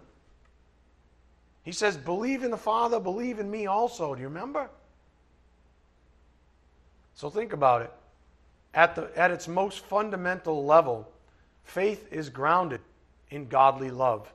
[1.64, 4.16] He says, Believe in the Father, believe in me also.
[4.16, 4.70] Do you remember?
[7.16, 7.92] So think about it.
[8.74, 11.10] At, the, at its most fundamental level,
[11.64, 12.82] faith is grounded
[13.30, 14.32] in godly love.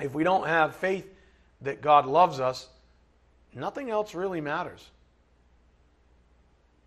[0.00, 1.06] If we don't have faith
[1.62, 2.68] that God loves us,
[3.54, 4.90] nothing else really matters.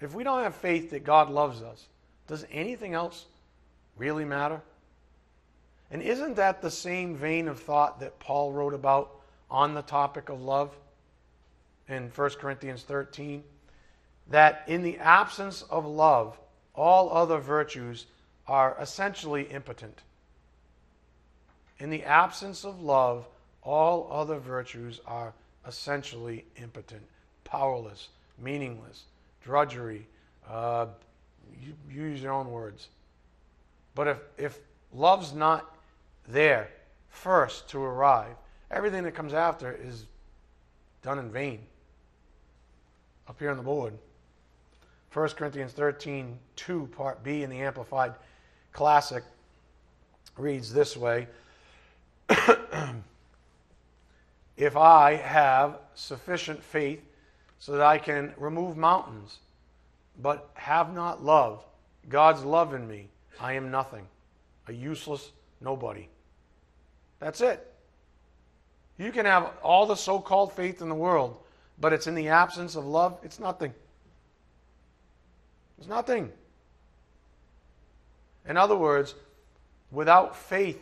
[0.01, 1.87] If we don't have faith that God loves us,
[2.27, 3.25] does anything else
[3.95, 4.61] really matter?
[5.91, 9.11] And isn't that the same vein of thought that Paul wrote about
[9.49, 10.75] on the topic of love
[11.87, 13.43] in 1 Corinthians 13?
[14.27, 16.37] That in the absence of love,
[16.73, 18.05] all other virtues
[18.47, 20.01] are essentially impotent.
[21.79, 23.27] In the absence of love,
[23.61, 25.33] all other virtues are
[25.67, 27.03] essentially impotent,
[27.43, 29.03] powerless, meaningless,
[29.43, 30.07] drudgery.
[30.49, 30.87] Uh,
[31.61, 32.89] you, use your own words.
[33.95, 34.59] But if, if
[34.93, 35.75] love's not
[36.27, 36.69] there
[37.09, 38.35] first to arrive,
[38.71, 40.05] everything that comes after is
[41.01, 41.59] done in vain.
[43.27, 43.93] Up here on the board.
[45.13, 48.13] 1 Corinthians 13, 2, part B in the Amplified
[48.71, 49.23] Classic
[50.37, 51.27] reads this way
[54.57, 57.03] If I have sufficient faith
[57.59, 59.37] so that I can remove mountains,
[60.19, 61.63] but have not love,
[62.09, 63.07] God's love in me,
[63.39, 64.07] I am nothing,
[64.67, 66.07] a useless nobody.
[67.19, 67.71] That's it.
[68.97, 71.37] You can have all the so called faith in the world,
[71.79, 73.73] but it's in the absence of love, it's nothing.
[75.77, 76.31] It's nothing.
[78.47, 79.15] In other words,
[79.91, 80.81] without faith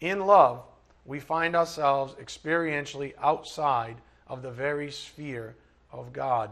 [0.00, 0.62] in love,
[1.04, 5.54] we find ourselves experientially outside of the very sphere
[5.90, 6.50] of God.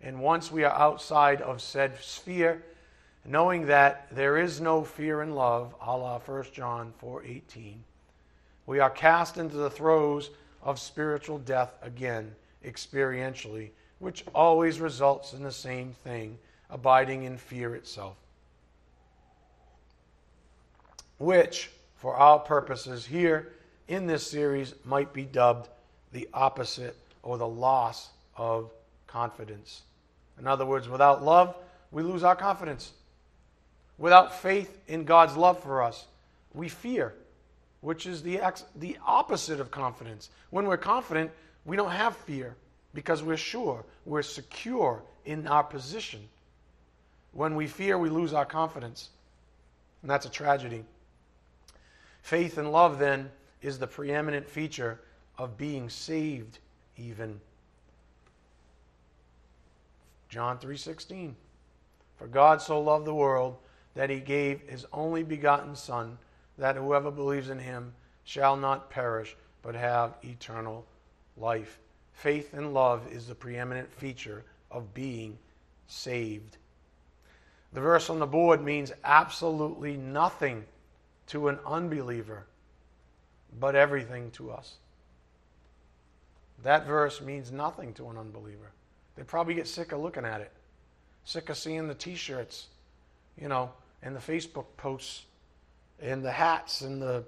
[0.00, 2.62] And once we are outside of said sphere,
[3.24, 7.74] knowing that there is no fear in love, a la 1 John 4.18,
[8.66, 10.30] We are cast into the throes
[10.62, 16.38] of spiritual death again, experientially, which always results in the same thing
[16.70, 18.16] abiding in fear itself.
[21.18, 23.52] Which, for our purposes here
[23.88, 25.68] in this series, might be dubbed
[26.12, 28.70] the opposite or the loss of
[29.06, 29.82] confidence.
[30.38, 31.54] In other words, without love,
[31.90, 32.92] we lose our confidence.
[33.98, 36.06] Without faith in God's love for us,
[36.54, 37.14] we fear,
[37.82, 40.30] which is the, ex- the opposite of confidence.
[40.48, 41.30] When we're confident,
[41.66, 42.56] we don't have fear
[42.94, 46.20] because we're sure, we're secure in our position.
[47.32, 49.10] When we fear, we lose our confidence.
[50.02, 50.84] And that's a tragedy.
[52.22, 53.30] Faith and love, then,
[53.62, 55.00] is the preeminent feature
[55.38, 56.58] of being saved,
[56.96, 57.40] even.
[60.28, 61.34] John 3:16
[62.16, 63.58] For God so loved the world
[63.94, 66.18] that he gave his only begotten son
[66.56, 70.86] that whoever believes in him shall not perish but have eternal
[71.36, 71.80] life.
[72.12, 75.38] Faith and love is the preeminent feature of being
[75.86, 76.58] saved.
[77.72, 80.64] The verse on the board means absolutely nothing
[81.28, 82.46] to an unbeliever,
[83.58, 84.74] but everything to us.
[86.62, 88.72] That verse means nothing to an unbeliever.
[89.16, 90.50] They probably get sick of looking at it,
[91.24, 92.66] sick of seeing the t shirts,
[93.40, 93.70] you know,
[94.02, 95.24] and the Facebook posts,
[96.00, 97.24] and the hats, and the,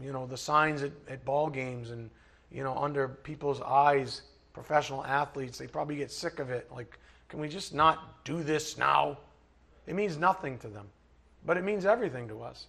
[0.00, 2.10] you know, the signs at, at ball games, and,
[2.52, 4.22] you know, under people's eyes,
[4.52, 6.70] professional athletes, they probably get sick of it.
[6.70, 6.98] Like,
[7.28, 9.18] can we just not do this now?
[9.86, 10.86] It means nothing to them,
[11.44, 12.66] but it means everything to us.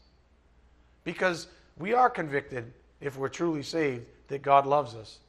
[1.03, 1.47] Because
[1.77, 5.19] we are convicted, if we're truly saved, that God loves us.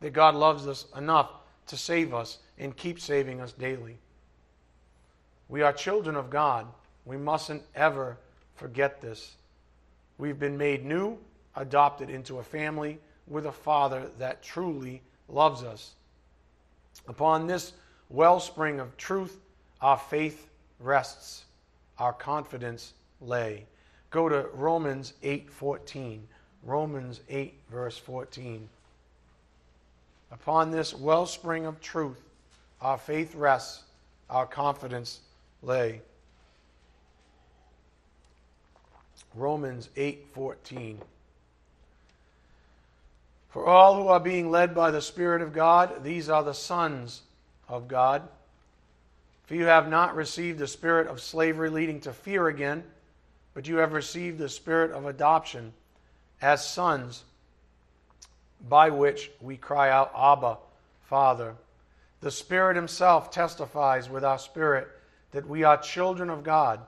[0.00, 1.30] That God loves us enough
[1.68, 3.98] to save us and keep saving us daily.
[5.48, 6.66] We are children of God.
[7.04, 8.18] We mustn't ever
[8.54, 9.34] forget this.
[10.18, 11.18] We've been made new,
[11.56, 15.94] adopted into a family with a Father that truly loves us.
[17.08, 17.72] Upon this
[18.08, 19.40] wellspring of truth,
[19.80, 20.48] our faith
[20.82, 21.44] rests,
[21.98, 23.66] our confidence lay.
[24.10, 26.28] Go to Romans 8:14.
[26.62, 28.68] Romans 8 verse 14.
[30.30, 32.22] Upon this wellspring of truth,
[32.80, 33.82] our faith rests,
[34.30, 35.20] our confidence
[35.62, 36.02] lay.
[39.34, 40.98] Romans 8:14
[43.48, 47.22] For all who are being led by the spirit of God these are the sons
[47.68, 48.28] of God
[49.52, 52.82] for you have not received the spirit of slavery leading to fear again,
[53.52, 55.74] but you have received the spirit of adoption
[56.40, 57.24] as sons,
[58.66, 60.56] by which we cry out, Abba,
[61.02, 61.54] Father.
[62.22, 64.88] The Spirit Himself testifies with our spirit
[65.32, 66.80] that we are children of God,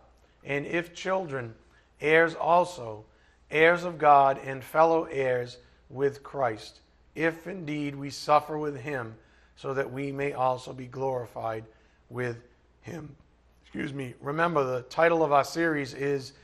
[0.42, 1.54] and if children,
[2.00, 3.04] heirs also,
[3.50, 5.58] heirs of God and fellow heirs
[5.90, 6.80] with Christ,
[7.14, 9.16] if indeed we suffer with Him,
[9.54, 11.64] so that we may also be glorified
[12.08, 12.38] with
[12.84, 13.16] him.
[13.62, 14.14] Excuse me.
[14.20, 16.34] Remember, the title of our series is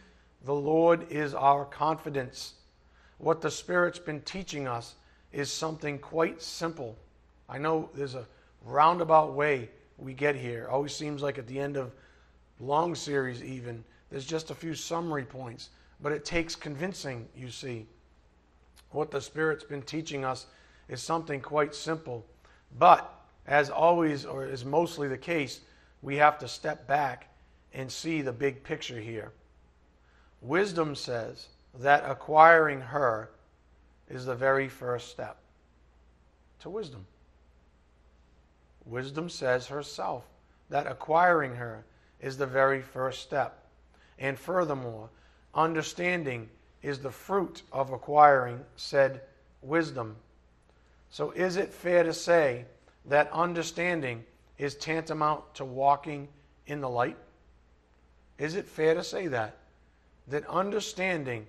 [0.44, 2.54] The Lord is Our Confidence.
[3.18, 4.94] What the Spirit's been teaching us
[5.32, 6.96] is something quite simple.
[7.48, 8.26] I know there's a
[8.64, 9.68] roundabout way
[9.98, 10.66] we get here.
[10.70, 11.92] Always seems like at the end of
[12.58, 15.68] long series, even, there's just a few summary points,
[16.00, 17.86] but it takes convincing, you see.
[18.92, 20.46] What the Spirit's been teaching us
[20.88, 22.24] is something quite simple.
[22.78, 23.12] But,
[23.46, 25.60] as always, or is mostly the case,
[26.02, 27.28] we have to step back
[27.72, 29.32] and see the big picture here.
[30.40, 31.48] Wisdom says
[31.78, 33.30] that acquiring her
[34.08, 35.36] is the very first step
[36.60, 37.06] to wisdom.
[38.84, 40.24] Wisdom says herself
[40.68, 41.84] that acquiring her
[42.20, 43.66] is the very first step.
[44.18, 45.10] And furthermore,
[45.54, 46.48] understanding
[46.82, 49.20] is the fruit of acquiring said
[49.62, 50.16] wisdom.
[51.10, 52.66] So, is it fair to say
[53.06, 54.24] that understanding
[54.60, 56.28] is tantamount to walking
[56.66, 57.16] in the light?
[58.38, 59.56] Is it fair to say that?
[60.28, 61.46] That understanding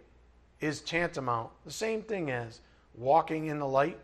[0.62, 2.62] is tantamount, the same thing as
[2.96, 4.00] walking in the light?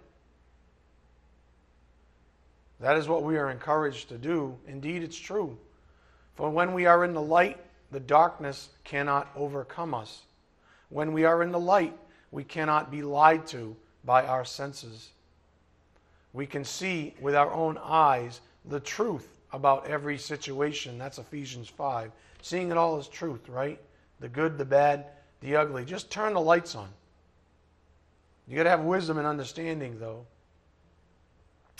[2.81, 4.57] That is what we are encouraged to do.
[4.67, 5.57] Indeed, it's true.
[6.35, 7.57] For when we are in the light,
[7.91, 10.23] the darkness cannot overcome us.
[10.89, 11.97] When we are in the light,
[12.31, 15.11] we cannot be lied to by our senses.
[16.33, 20.97] We can see with our own eyes the truth about every situation.
[20.97, 22.11] That's Ephesians 5.
[22.41, 23.79] Seeing it all as truth, right?
[24.19, 25.05] The good, the bad,
[25.41, 25.85] the ugly.
[25.85, 26.89] Just turn the lights on.
[28.47, 30.25] You got to have wisdom and understanding, though.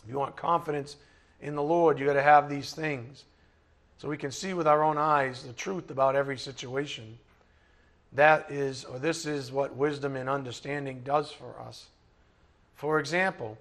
[0.03, 0.97] If you want confidence
[1.41, 3.23] in the Lord, you got to have these things.
[3.97, 7.17] So we can see with our own eyes the truth about every situation.
[8.13, 11.87] that is, or this is what wisdom and understanding does for us.
[12.75, 13.57] For example,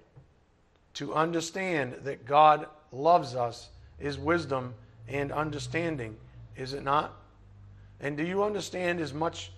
[0.95, 3.69] to understand that God loves us
[3.99, 4.73] is wisdom
[5.07, 6.15] and understanding,
[6.55, 7.13] is it not?
[7.99, 9.51] And do you understand as much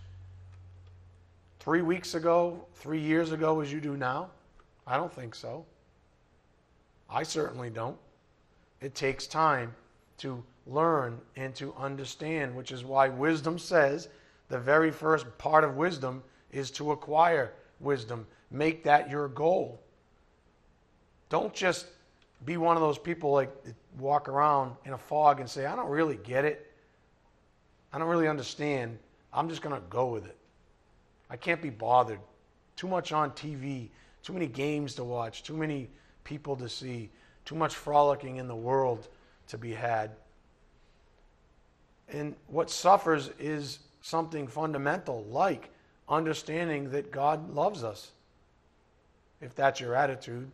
[1.59, 4.29] three weeks ago, three years ago as you do now?
[4.87, 5.65] I don't think so.
[7.09, 7.97] I certainly don't.
[8.81, 9.75] It takes time
[10.19, 14.09] to learn and to understand, which is why wisdom says
[14.47, 18.25] the very first part of wisdom is to acquire wisdom.
[18.51, 19.81] Make that your goal.
[21.29, 21.87] Don't just
[22.45, 23.51] be one of those people like
[23.97, 26.71] walk around in a fog and say, I don't really get it.
[27.91, 28.97] I don't really understand.
[29.33, 30.37] I'm just going to go with it.
[31.29, 32.19] I can't be bothered.
[32.75, 33.89] Too much on TV,
[34.23, 35.89] too many games to watch, too many
[36.23, 37.09] people to see,
[37.45, 39.07] too much frolicking in the world
[39.47, 40.11] to be had.
[42.07, 45.69] And what suffers is something fundamental like
[46.07, 48.11] understanding that God loves us,
[49.41, 50.49] if that's your attitude.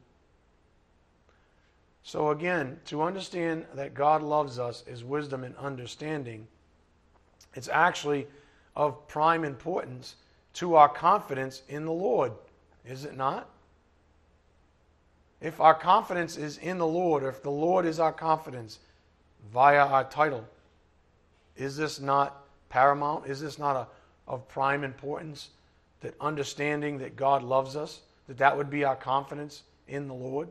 [2.06, 6.48] So, again, to understand that God loves us is wisdom and understanding.
[7.56, 8.28] It's actually
[8.76, 10.16] of prime importance
[10.54, 12.32] to our confidence in the Lord,
[12.86, 13.50] is it not?
[15.42, 18.78] If our confidence is in the Lord, or if the Lord is our confidence
[19.52, 20.46] via our title,
[21.58, 23.26] is this not paramount?
[23.26, 25.50] Is this not a, of prime importance?
[26.02, 30.50] That understanding that God loves us, that that would be our confidence in the Lord?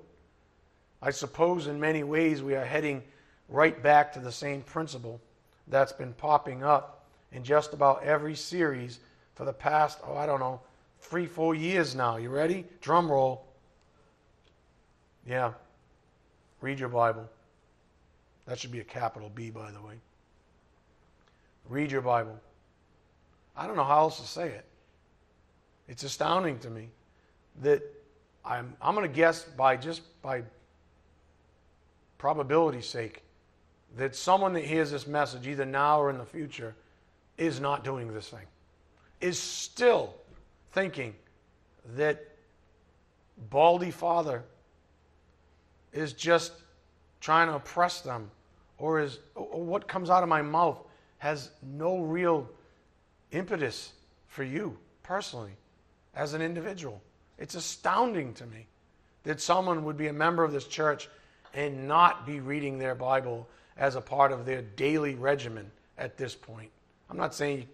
[1.05, 3.03] I suppose in many ways we are heading
[3.51, 5.21] right back to the same principle
[5.69, 9.01] that's been popping up in just about every series
[9.35, 10.63] for the past, oh, I don't know,
[11.01, 12.17] three, four years now.
[12.17, 12.65] You ready?
[12.81, 13.45] Drum roll.
[15.29, 15.53] Yeah.
[16.63, 17.29] Read your Bible.
[18.47, 19.97] That should be a capital B, by the way.
[21.69, 22.41] Read your Bible.
[23.55, 24.65] I don't know how else to say it.
[25.87, 26.89] It's astounding to me
[27.61, 27.83] that
[28.43, 30.45] I'm, I'm going to guess by just by
[32.25, 33.23] probability's sake
[33.99, 36.75] that someone that hears this message, either now or in the future,
[37.37, 38.47] is not doing this thing,
[39.21, 40.15] is still
[40.73, 41.15] thinking
[41.97, 42.27] that
[43.51, 44.43] Baldy Father
[45.93, 46.55] is just
[47.21, 48.31] trying to oppress them,
[48.79, 50.79] or is or what comes out of my mouth
[51.19, 52.49] has no real
[53.33, 53.93] impetus
[54.29, 55.53] for you personally
[56.15, 57.03] as an individual.
[57.37, 58.67] It's astounding to me
[59.25, 61.11] that someone would be a member of this church
[61.55, 66.35] and not be reading their Bible as a part of their daily regimen at this
[66.35, 66.71] point.
[67.11, 67.67] I'm not saying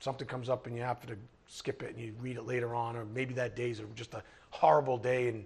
[0.00, 1.14] something comes up and you have to
[1.46, 4.22] skip it and you read it later on, or maybe that day is just a
[4.50, 5.44] horrible day and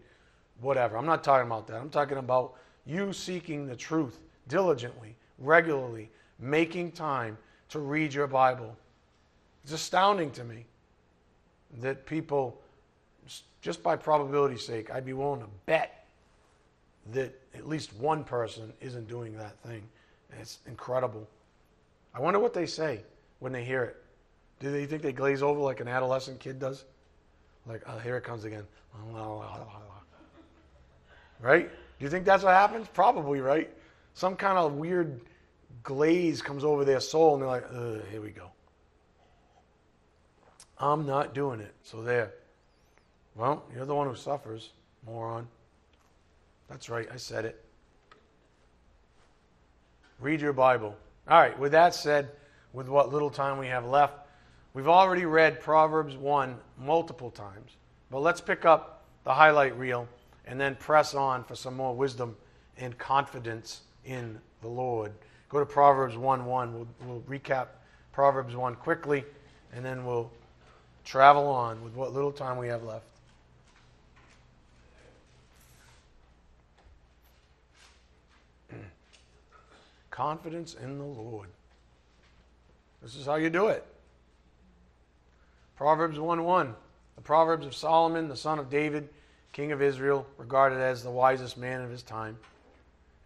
[0.60, 0.96] whatever.
[0.96, 1.80] I'm not talking about that.
[1.80, 2.54] I'm talking about
[2.86, 7.36] you seeking the truth diligently, regularly, making time
[7.70, 8.76] to read your Bible.
[9.62, 10.66] It's astounding to me
[11.80, 12.60] that people,
[13.62, 16.03] just by probability's sake, I'd be willing to bet
[17.12, 19.82] that at least one person isn't doing that thing.
[20.30, 21.28] And it's incredible.
[22.14, 23.02] I wonder what they say
[23.40, 23.96] when they hear it.
[24.60, 26.84] Do they think they glaze over like an adolescent kid does?
[27.66, 28.64] Like, oh, here it comes again.
[31.40, 31.68] Right?
[31.68, 32.88] Do you think that's what happens?
[32.92, 33.70] Probably, right?
[34.14, 35.20] Some kind of weird
[35.82, 38.50] glaze comes over their soul and they're like, Ugh, here we go.
[40.78, 41.74] I'm not doing it.
[41.82, 42.32] So there.
[43.34, 44.70] Well, you're the one who suffers,
[45.04, 45.48] moron.
[46.68, 47.64] That's right, I said it.
[50.20, 50.96] Read your Bible.
[51.28, 52.30] All right, with that said,
[52.72, 54.14] with what little time we have left,
[54.72, 57.76] we've already read Proverbs 1 multiple times.
[58.10, 60.08] But let's pick up the highlight reel
[60.46, 62.36] and then press on for some more wisdom
[62.76, 65.12] and confidence in the Lord.
[65.48, 66.74] Go to Proverbs 1 1.
[66.74, 67.68] We'll, we'll recap
[68.12, 69.24] Proverbs 1 quickly,
[69.72, 70.30] and then we'll
[71.04, 73.06] travel on with what little time we have left.
[80.14, 81.48] Confidence in the Lord.
[83.02, 83.84] This is how you do it.
[85.76, 86.74] Proverbs 1 1.
[87.16, 89.08] The Proverbs of Solomon, the son of David,
[89.50, 92.38] king of Israel, regarded as the wisest man of his time.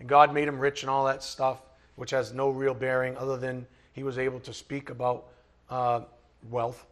[0.01, 1.61] And God made him rich and all that stuff
[1.97, 5.27] which has no real bearing other than he was able to speak about
[5.69, 6.01] uh,
[6.49, 6.87] wealth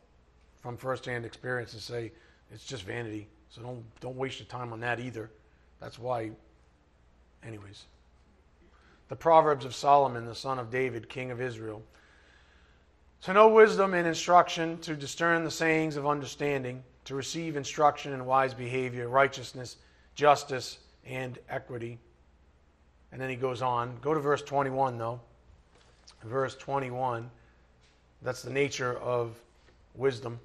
[0.60, 2.12] from firsthand experience and say
[2.52, 3.28] it's just vanity.
[3.48, 5.30] So don't don't waste your time on that either.
[5.80, 6.32] That's why.
[7.42, 7.86] Anyways,
[9.08, 11.82] the Proverbs of Solomon, the son of David, king of Israel.
[13.22, 18.26] To know wisdom and instruction, to discern the sayings of understanding, to receive instruction in
[18.26, 19.76] wise behavior, righteousness,
[20.14, 21.98] justice, and equity
[23.16, 23.96] and then he goes on.
[24.02, 25.20] Go to verse 21, though.
[26.24, 27.30] Verse 21.
[28.20, 29.36] That's the nature of
[29.94, 30.38] wisdom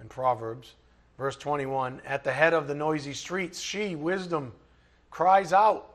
[0.00, 0.74] in Proverbs.
[1.16, 4.52] Verse 21 At the head of the noisy streets, she, wisdom,
[5.10, 5.87] cries out.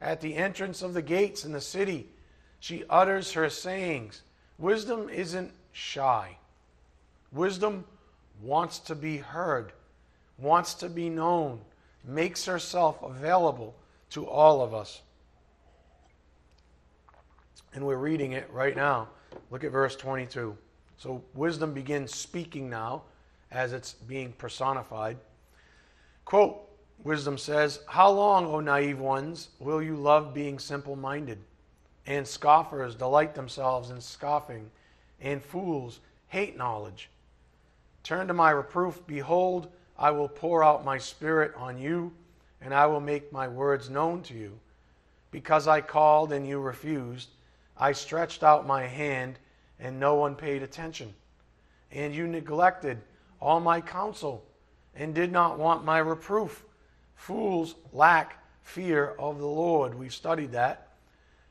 [0.00, 2.08] At the entrance of the gates in the city,
[2.60, 4.22] she utters her sayings.
[4.58, 6.36] Wisdom isn't shy.
[7.32, 7.84] Wisdom
[8.42, 9.72] wants to be heard,
[10.38, 11.60] wants to be known,
[12.04, 13.74] makes herself available
[14.10, 15.02] to all of us.
[17.74, 19.08] And we're reading it right now.
[19.50, 20.56] Look at verse 22.
[20.98, 23.02] So wisdom begins speaking now
[23.50, 25.18] as it's being personified.
[26.24, 26.65] Quote
[27.04, 31.38] Wisdom says, How long, O naive ones, will you love being simple minded?
[32.06, 34.70] And scoffers delight themselves in scoffing,
[35.20, 37.10] and fools hate knowledge.
[38.02, 39.04] Turn to my reproof.
[39.06, 39.68] Behold,
[39.98, 42.12] I will pour out my spirit on you,
[42.60, 44.58] and I will make my words known to you.
[45.30, 47.30] Because I called and you refused,
[47.76, 49.38] I stretched out my hand,
[49.80, 51.14] and no one paid attention.
[51.92, 53.00] And you neglected
[53.40, 54.44] all my counsel,
[54.94, 56.64] and did not want my reproof.
[57.16, 59.94] Fools lack fear of the Lord.
[59.94, 60.88] We've studied that.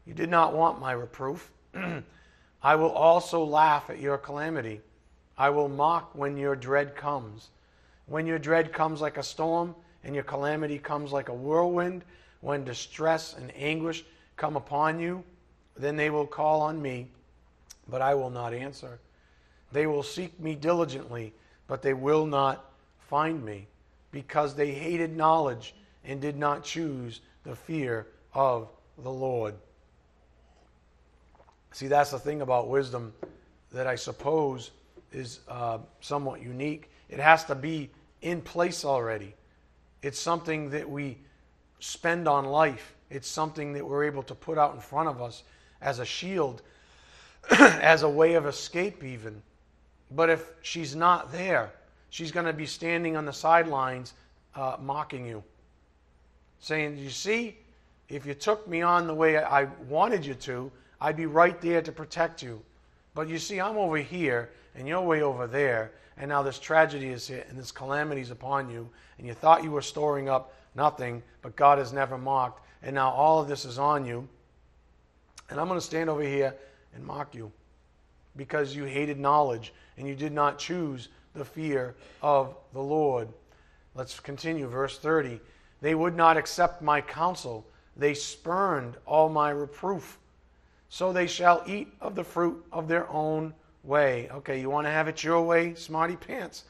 [0.05, 1.51] You did not want my reproof.
[2.63, 4.81] I will also laugh at your calamity.
[5.37, 7.49] I will mock when your dread comes.
[8.05, 12.03] When your dread comes like a storm, and your calamity comes like a whirlwind,
[12.41, 14.05] when distress and anguish
[14.37, 15.23] come upon you,
[15.75, 17.09] then they will call on me,
[17.89, 18.99] but I will not answer.
[19.71, 21.33] They will seek me diligently,
[21.67, 22.71] but they will not
[23.09, 23.67] find me
[24.15, 28.71] because they hated knowledge and did not choose the fear of
[29.03, 29.55] the Lord.
[31.73, 33.13] See, that's the thing about wisdom
[33.73, 34.71] that I suppose
[35.11, 36.89] is uh, somewhat unique.
[37.09, 37.89] It has to be
[38.21, 39.35] in place already.
[40.01, 41.17] It's something that we
[41.79, 45.43] spend on life, it's something that we're able to put out in front of us
[45.81, 46.61] as a shield,
[47.59, 49.41] as a way of escape, even.
[50.09, 51.73] But if she's not there,
[52.15, 54.13] she's going to be standing on the sidelines
[54.55, 55.43] uh, mocking you,
[56.61, 57.57] saying, You see,
[58.07, 61.81] if you took me on the way I wanted you to, I'd be right there
[61.81, 62.61] to protect you.
[63.15, 67.09] But you see, I'm over here, and you're way over there, and now this tragedy
[67.09, 70.53] is here, and this calamity is upon you, and you thought you were storing up
[70.73, 74.25] nothing, but God has never mocked, and now all of this is on you.
[75.49, 76.55] And I'm going to stand over here
[76.95, 77.51] and mock you
[78.37, 83.27] because you hated knowledge and you did not choose the fear of the Lord.
[83.93, 84.67] Let's continue.
[84.67, 85.39] Verse 30.
[85.81, 87.65] They would not accept my counsel,
[87.95, 90.19] they spurned all my reproof.
[90.89, 94.29] So they shall eat of the fruit of their own way.
[94.31, 96.63] Okay, you want to have it your way, smarty pants.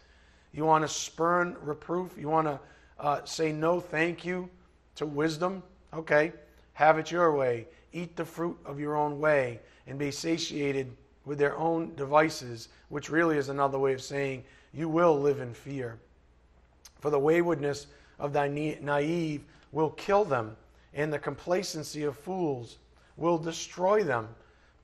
[0.54, 2.16] You want to spurn reproof.
[2.18, 2.60] You want to
[3.00, 4.50] uh, say no thank you
[4.96, 5.62] to wisdom.
[5.94, 6.32] Okay,
[6.74, 7.68] have it your way.
[7.94, 10.96] Eat the fruit of your own way and be satiated
[11.26, 15.54] with their own devices, which really is another way of saying you will live in
[15.54, 15.98] fear.
[17.00, 17.88] For the waywardness
[18.20, 20.56] of thy naive will kill them,
[20.94, 22.78] and the complacency of fools
[23.18, 24.28] will destroy them.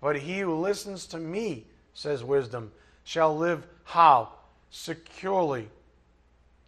[0.01, 2.71] But he who listens to me, says wisdom,
[3.03, 4.29] shall live how?
[4.71, 5.69] Securely.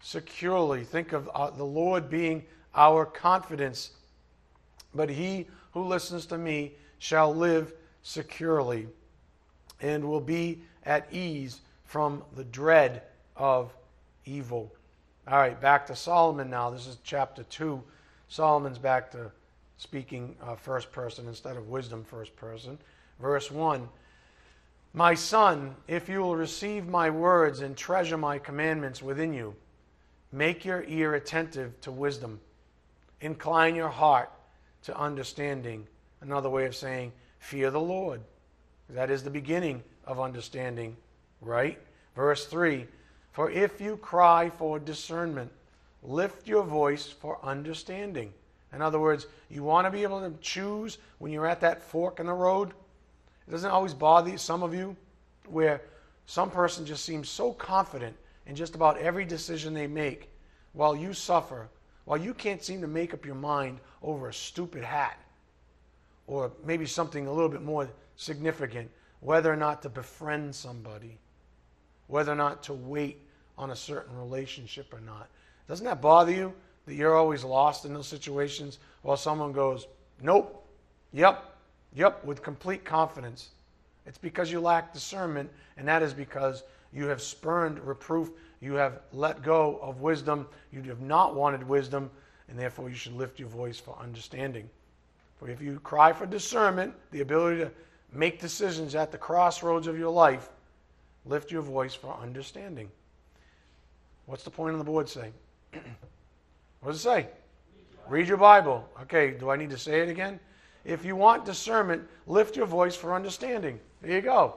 [0.01, 0.83] Securely.
[0.83, 2.45] Think of uh, the Lord being
[2.75, 3.91] our confidence.
[4.93, 8.87] But he who listens to me shall live securely
[9.81, 13.03] and will be at ease from the dread
[13.35, 13.73] of
[14.25, 14.73] evil.
[15.27, 16.69] All right, back to Solomon now.
[16.69, 17.81] This is chapter 2.
[18.27, 19.31] Solomon's back to
[19.77, 22.77] speaking uh, first person instead of wisdom first person.
[23.19, 23.87] Verse 1
[24.93, 29.55] My son, if you will receive my words and treasure my commandments within you,
[30.31, 32.39] make your ear attentive to wisdom,
[33.21, 34.31] incline your heart
[34.83, 35.87] to understanding.
[36.21, 38.21] Another way of saying, fear the Lord
[38.89, 40.95] that is the beginning of understanding,
[41.41, 41.79] right?
[42.15, 42.85] Verse 3
[43.31, 45.51] For if you cry for discernment,
[46.01, 48.33] lift your voice for understanding.
[48.73, 52.19] In other words, you want to be able to choose when you're at that fork
[52.19, 52.69] in the road.
[53.47, 54.95] It doesn't always bother some of you
[55.47, 55.81] where
[56.25, 58.15] some person just seems so confident
[58.47, 60.29] in just about every decision they make
[60.73, 61.69] while you suffer,
[62.05, 65.17] while you can't seem to make up your mind over a stupid hat
[66.27, 68.89] or maybe something a little bit more significant
[69.19, 71.17] whether or not to befriend somebody,
[72.07, 73.21] whether or not to wait
[73.57, 75.29] on a certain relationship or not.
[75.67, 76.53] Doesn't that bother you
[76.85, 79.87] that you're always lost in those situations while someone goes,
[80.21, 80.67] nope,
[81.13, 81.55] yep,
[81.93, 83.49] yep, with complete confidence?
[84.05, 89.01] It's because you lack discernment, and that is because you have spurned reproof, you have
[89.13, 92.11] let go of wisdom, you have not wanted wisdom,
[92.49, 94.69] and therefore you should lift your voice for understanding.
[95.37, 97.71] For if you cry for discernment, the ability to
[98.13, 100.49] make decisions at the crossroads of your life,
[101.25, 102.89] lift your voice for understanding.
[104.25, 105.31] What's the point on the board say?
[106.81, 107.27] what does it say?
[108.07, 108.87] Read your Bible.
[109.03, 110.39] Okay, do I need to say it again?
[110.85, 113.79] If you want discernment, lift your voice for understanding.
[114.01, 114.55] There you go.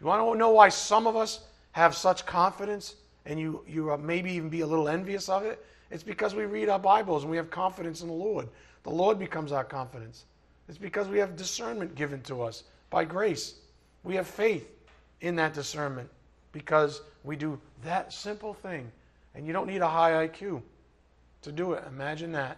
[0.00, 1.40] You want to know why some of us
[1.72, 5.64] have such confidence and you, you maybe even be a little envious of it?
[5.90, 8.48] It's because we read our Bibles and we have confidence in the Lord.
[8.82, 10.24] The Lord becomes our confidence.
[10.72, 13.56] It's because we have discernment given to us by grace.
[14.04, 14.66] We have faith
[15.20, 16.08] in that discernment
[16.50, 18.90] because we do that simple thing.
[19.34, 20.62] And you don't need a high IQ
[21.42, 21.84] to do it.
[21.86, 22.56] Imagine that.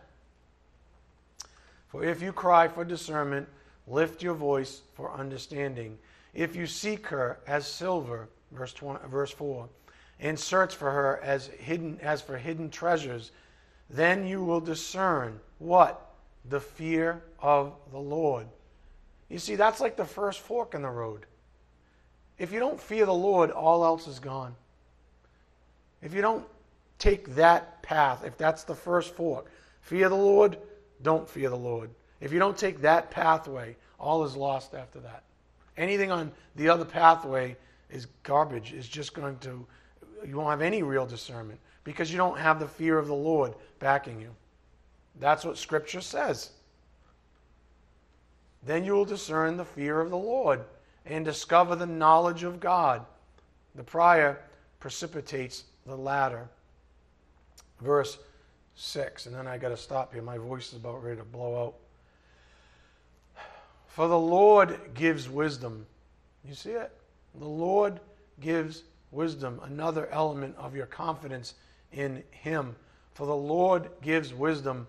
[1.89, 3.49] For if you cry for discernment,
[3.89, 5.99] lift your voice for understanding.
[6.35, 9.69] If you seek her as silver, verse, 20, verse 4,
[10.21, 13.33] and search for her as hidden as for hidden treasures,
[13.91, 16.04] then you will discern what?
[16.49, 18.47] The fear of the Lord.
[19.29, 21.27] You see, that's like the first fork in the road.
[22.39, 24.55] If you don't fear the Lord, all else is gone.
[26.03, 26.45] If you don't
[26.99, 30.59] take that path, if that's the first fork, fear the Lord,
[31.03, 31.91] don't fear the Lord.
[32.21, 35.23] If you don't take that pathway, all is lost after that.
[35.77, 37.57] Anything on the other pathway
[37.91, 39.67] is garbage, is just going to,
[40.27, 43.55] you won't have any real discernment because you don't have the fear of the Lord
[43.79, 44.31] backing you.
[45.21, 46.51] That's what Scripture says.
[48.67, 50.65] Then you will discern the fear of the Lord
[51.07, 53.05] and discover the knowledge of God.
[53.75, 54.41] The prior
[54.81, 56.49] precipitates the latter.
[57.81, 58.19] Verse
[58.77, 60.23] 6, and then I got to stop here.
[60.23, 61.75] My voice is about ready to blow out.
[63.89, 65.87] For the Lord gives wisdom.
[66.45, 66.91] You see it?
[67.39, 68.01] The Lord
[68.41, 71.55] gives wisdom, another element of your confidence
[71.93, 72.75] in Him.
[73.15, 74.87] For the Lord gives wisdom.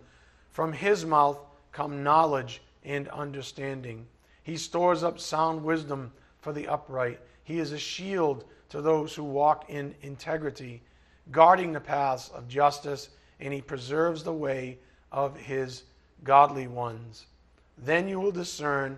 [0.56, 1.38] From His mouth
[1.74, 4.08] come knowledge and understanding.
[4.42, 7.20] He stores up sound wisdom for the upright.
[7.44, 10.82] He is a shield to those who walk in integrity,
[11.30, 13.10] guarding the paths of justice,
[13.42, 14.78] and He preserves the way
[15.12, 15.84] of His
[16.24, 17.26] godly ones.
[17.78, 18.98] Then you will discern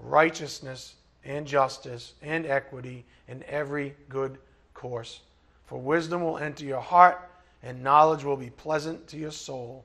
[0.00, 4.38] righteousness and justice and equity in every good
[4.74, 5.20] course.
[5.66, 7.30] For wisdom will enter your heart,
[7.62, 9.84] and knowledge will be pleasant to your soul.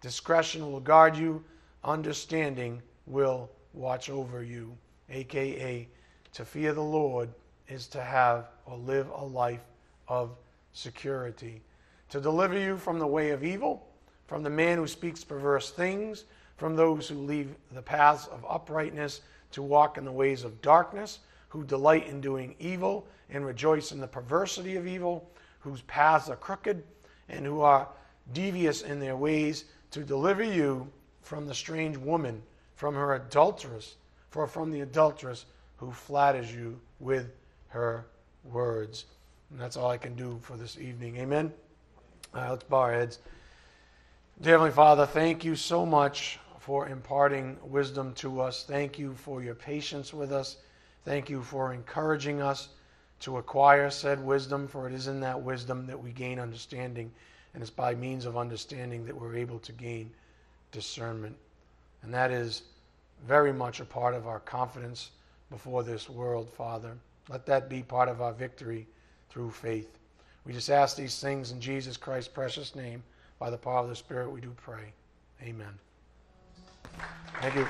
[0.00, 1.44] Discretion will guard you,
[1.84, 4.76] understanding will watch over you.
[5.10, 5.88] AKA,
[6.32, 7.28] to fear the Lord
[7.68, 9.64] is to have or live a life
[10.08, 10.30] of
[10.72, 11.60] security.
[12.10, 13.86] To deliver you from the way of evil,
[14.26, 16.24] from the man who speaks perverse things,
[16.56, 19.20] from those who leave the paths of uprightness
[19.52, 24.00] to walk in the ways of darkness, who delight in doing evil and rejoice in
[24.00, 25.28] the perversity of evil,
[25.60, 26.82] whose paths are crooked
[27.28, 27.88] and who are
[28.32, 30.88] devious in their ways, to deliver you
[31.22, 32.42] from the strange woman,
[32.74, 33.96] from her adulteress,
[34.30, 37.32] for from the adulteress who flatters you with
[37.68, 38.06] her
[38.44, 39.06] words.
[39.50, 41.16] And that's all I can do for this evening.
[41.16, 41.52] Amen.
[42.34, 43.18] Uh, let's bow our heads.
[44.40, 48.64] Dear Heavenly Father, thank you so much for imparting wisdom to us.
[48.64, 50.58] Thank you for your patience with us.
[51.04, 52.68] Thank you for encouraging us
[53.20, 57.10] to acquire said wisdom, for it is in that wisdom that we gain understanding,
[57.54, 60.10] and it's by means of understanding that we're able to gain
[60.72, 61.36] discernment.
[62.02, 62.62] And that is
[63.26, 65.10] very much a part of our confidence
[65.50, 66.96] before this world, Father.
[67.28, 68.86] Let that be part of our victory
[69.28, 69.98] through faith.
[70.44, 73.02] We just ask these things in Jesus Christ's precious name.
[73.38, 74.92] By the power of the Spirit, we do pray.
[75.42, 75.78] Amen.
[77.40, 77.66] Thank you.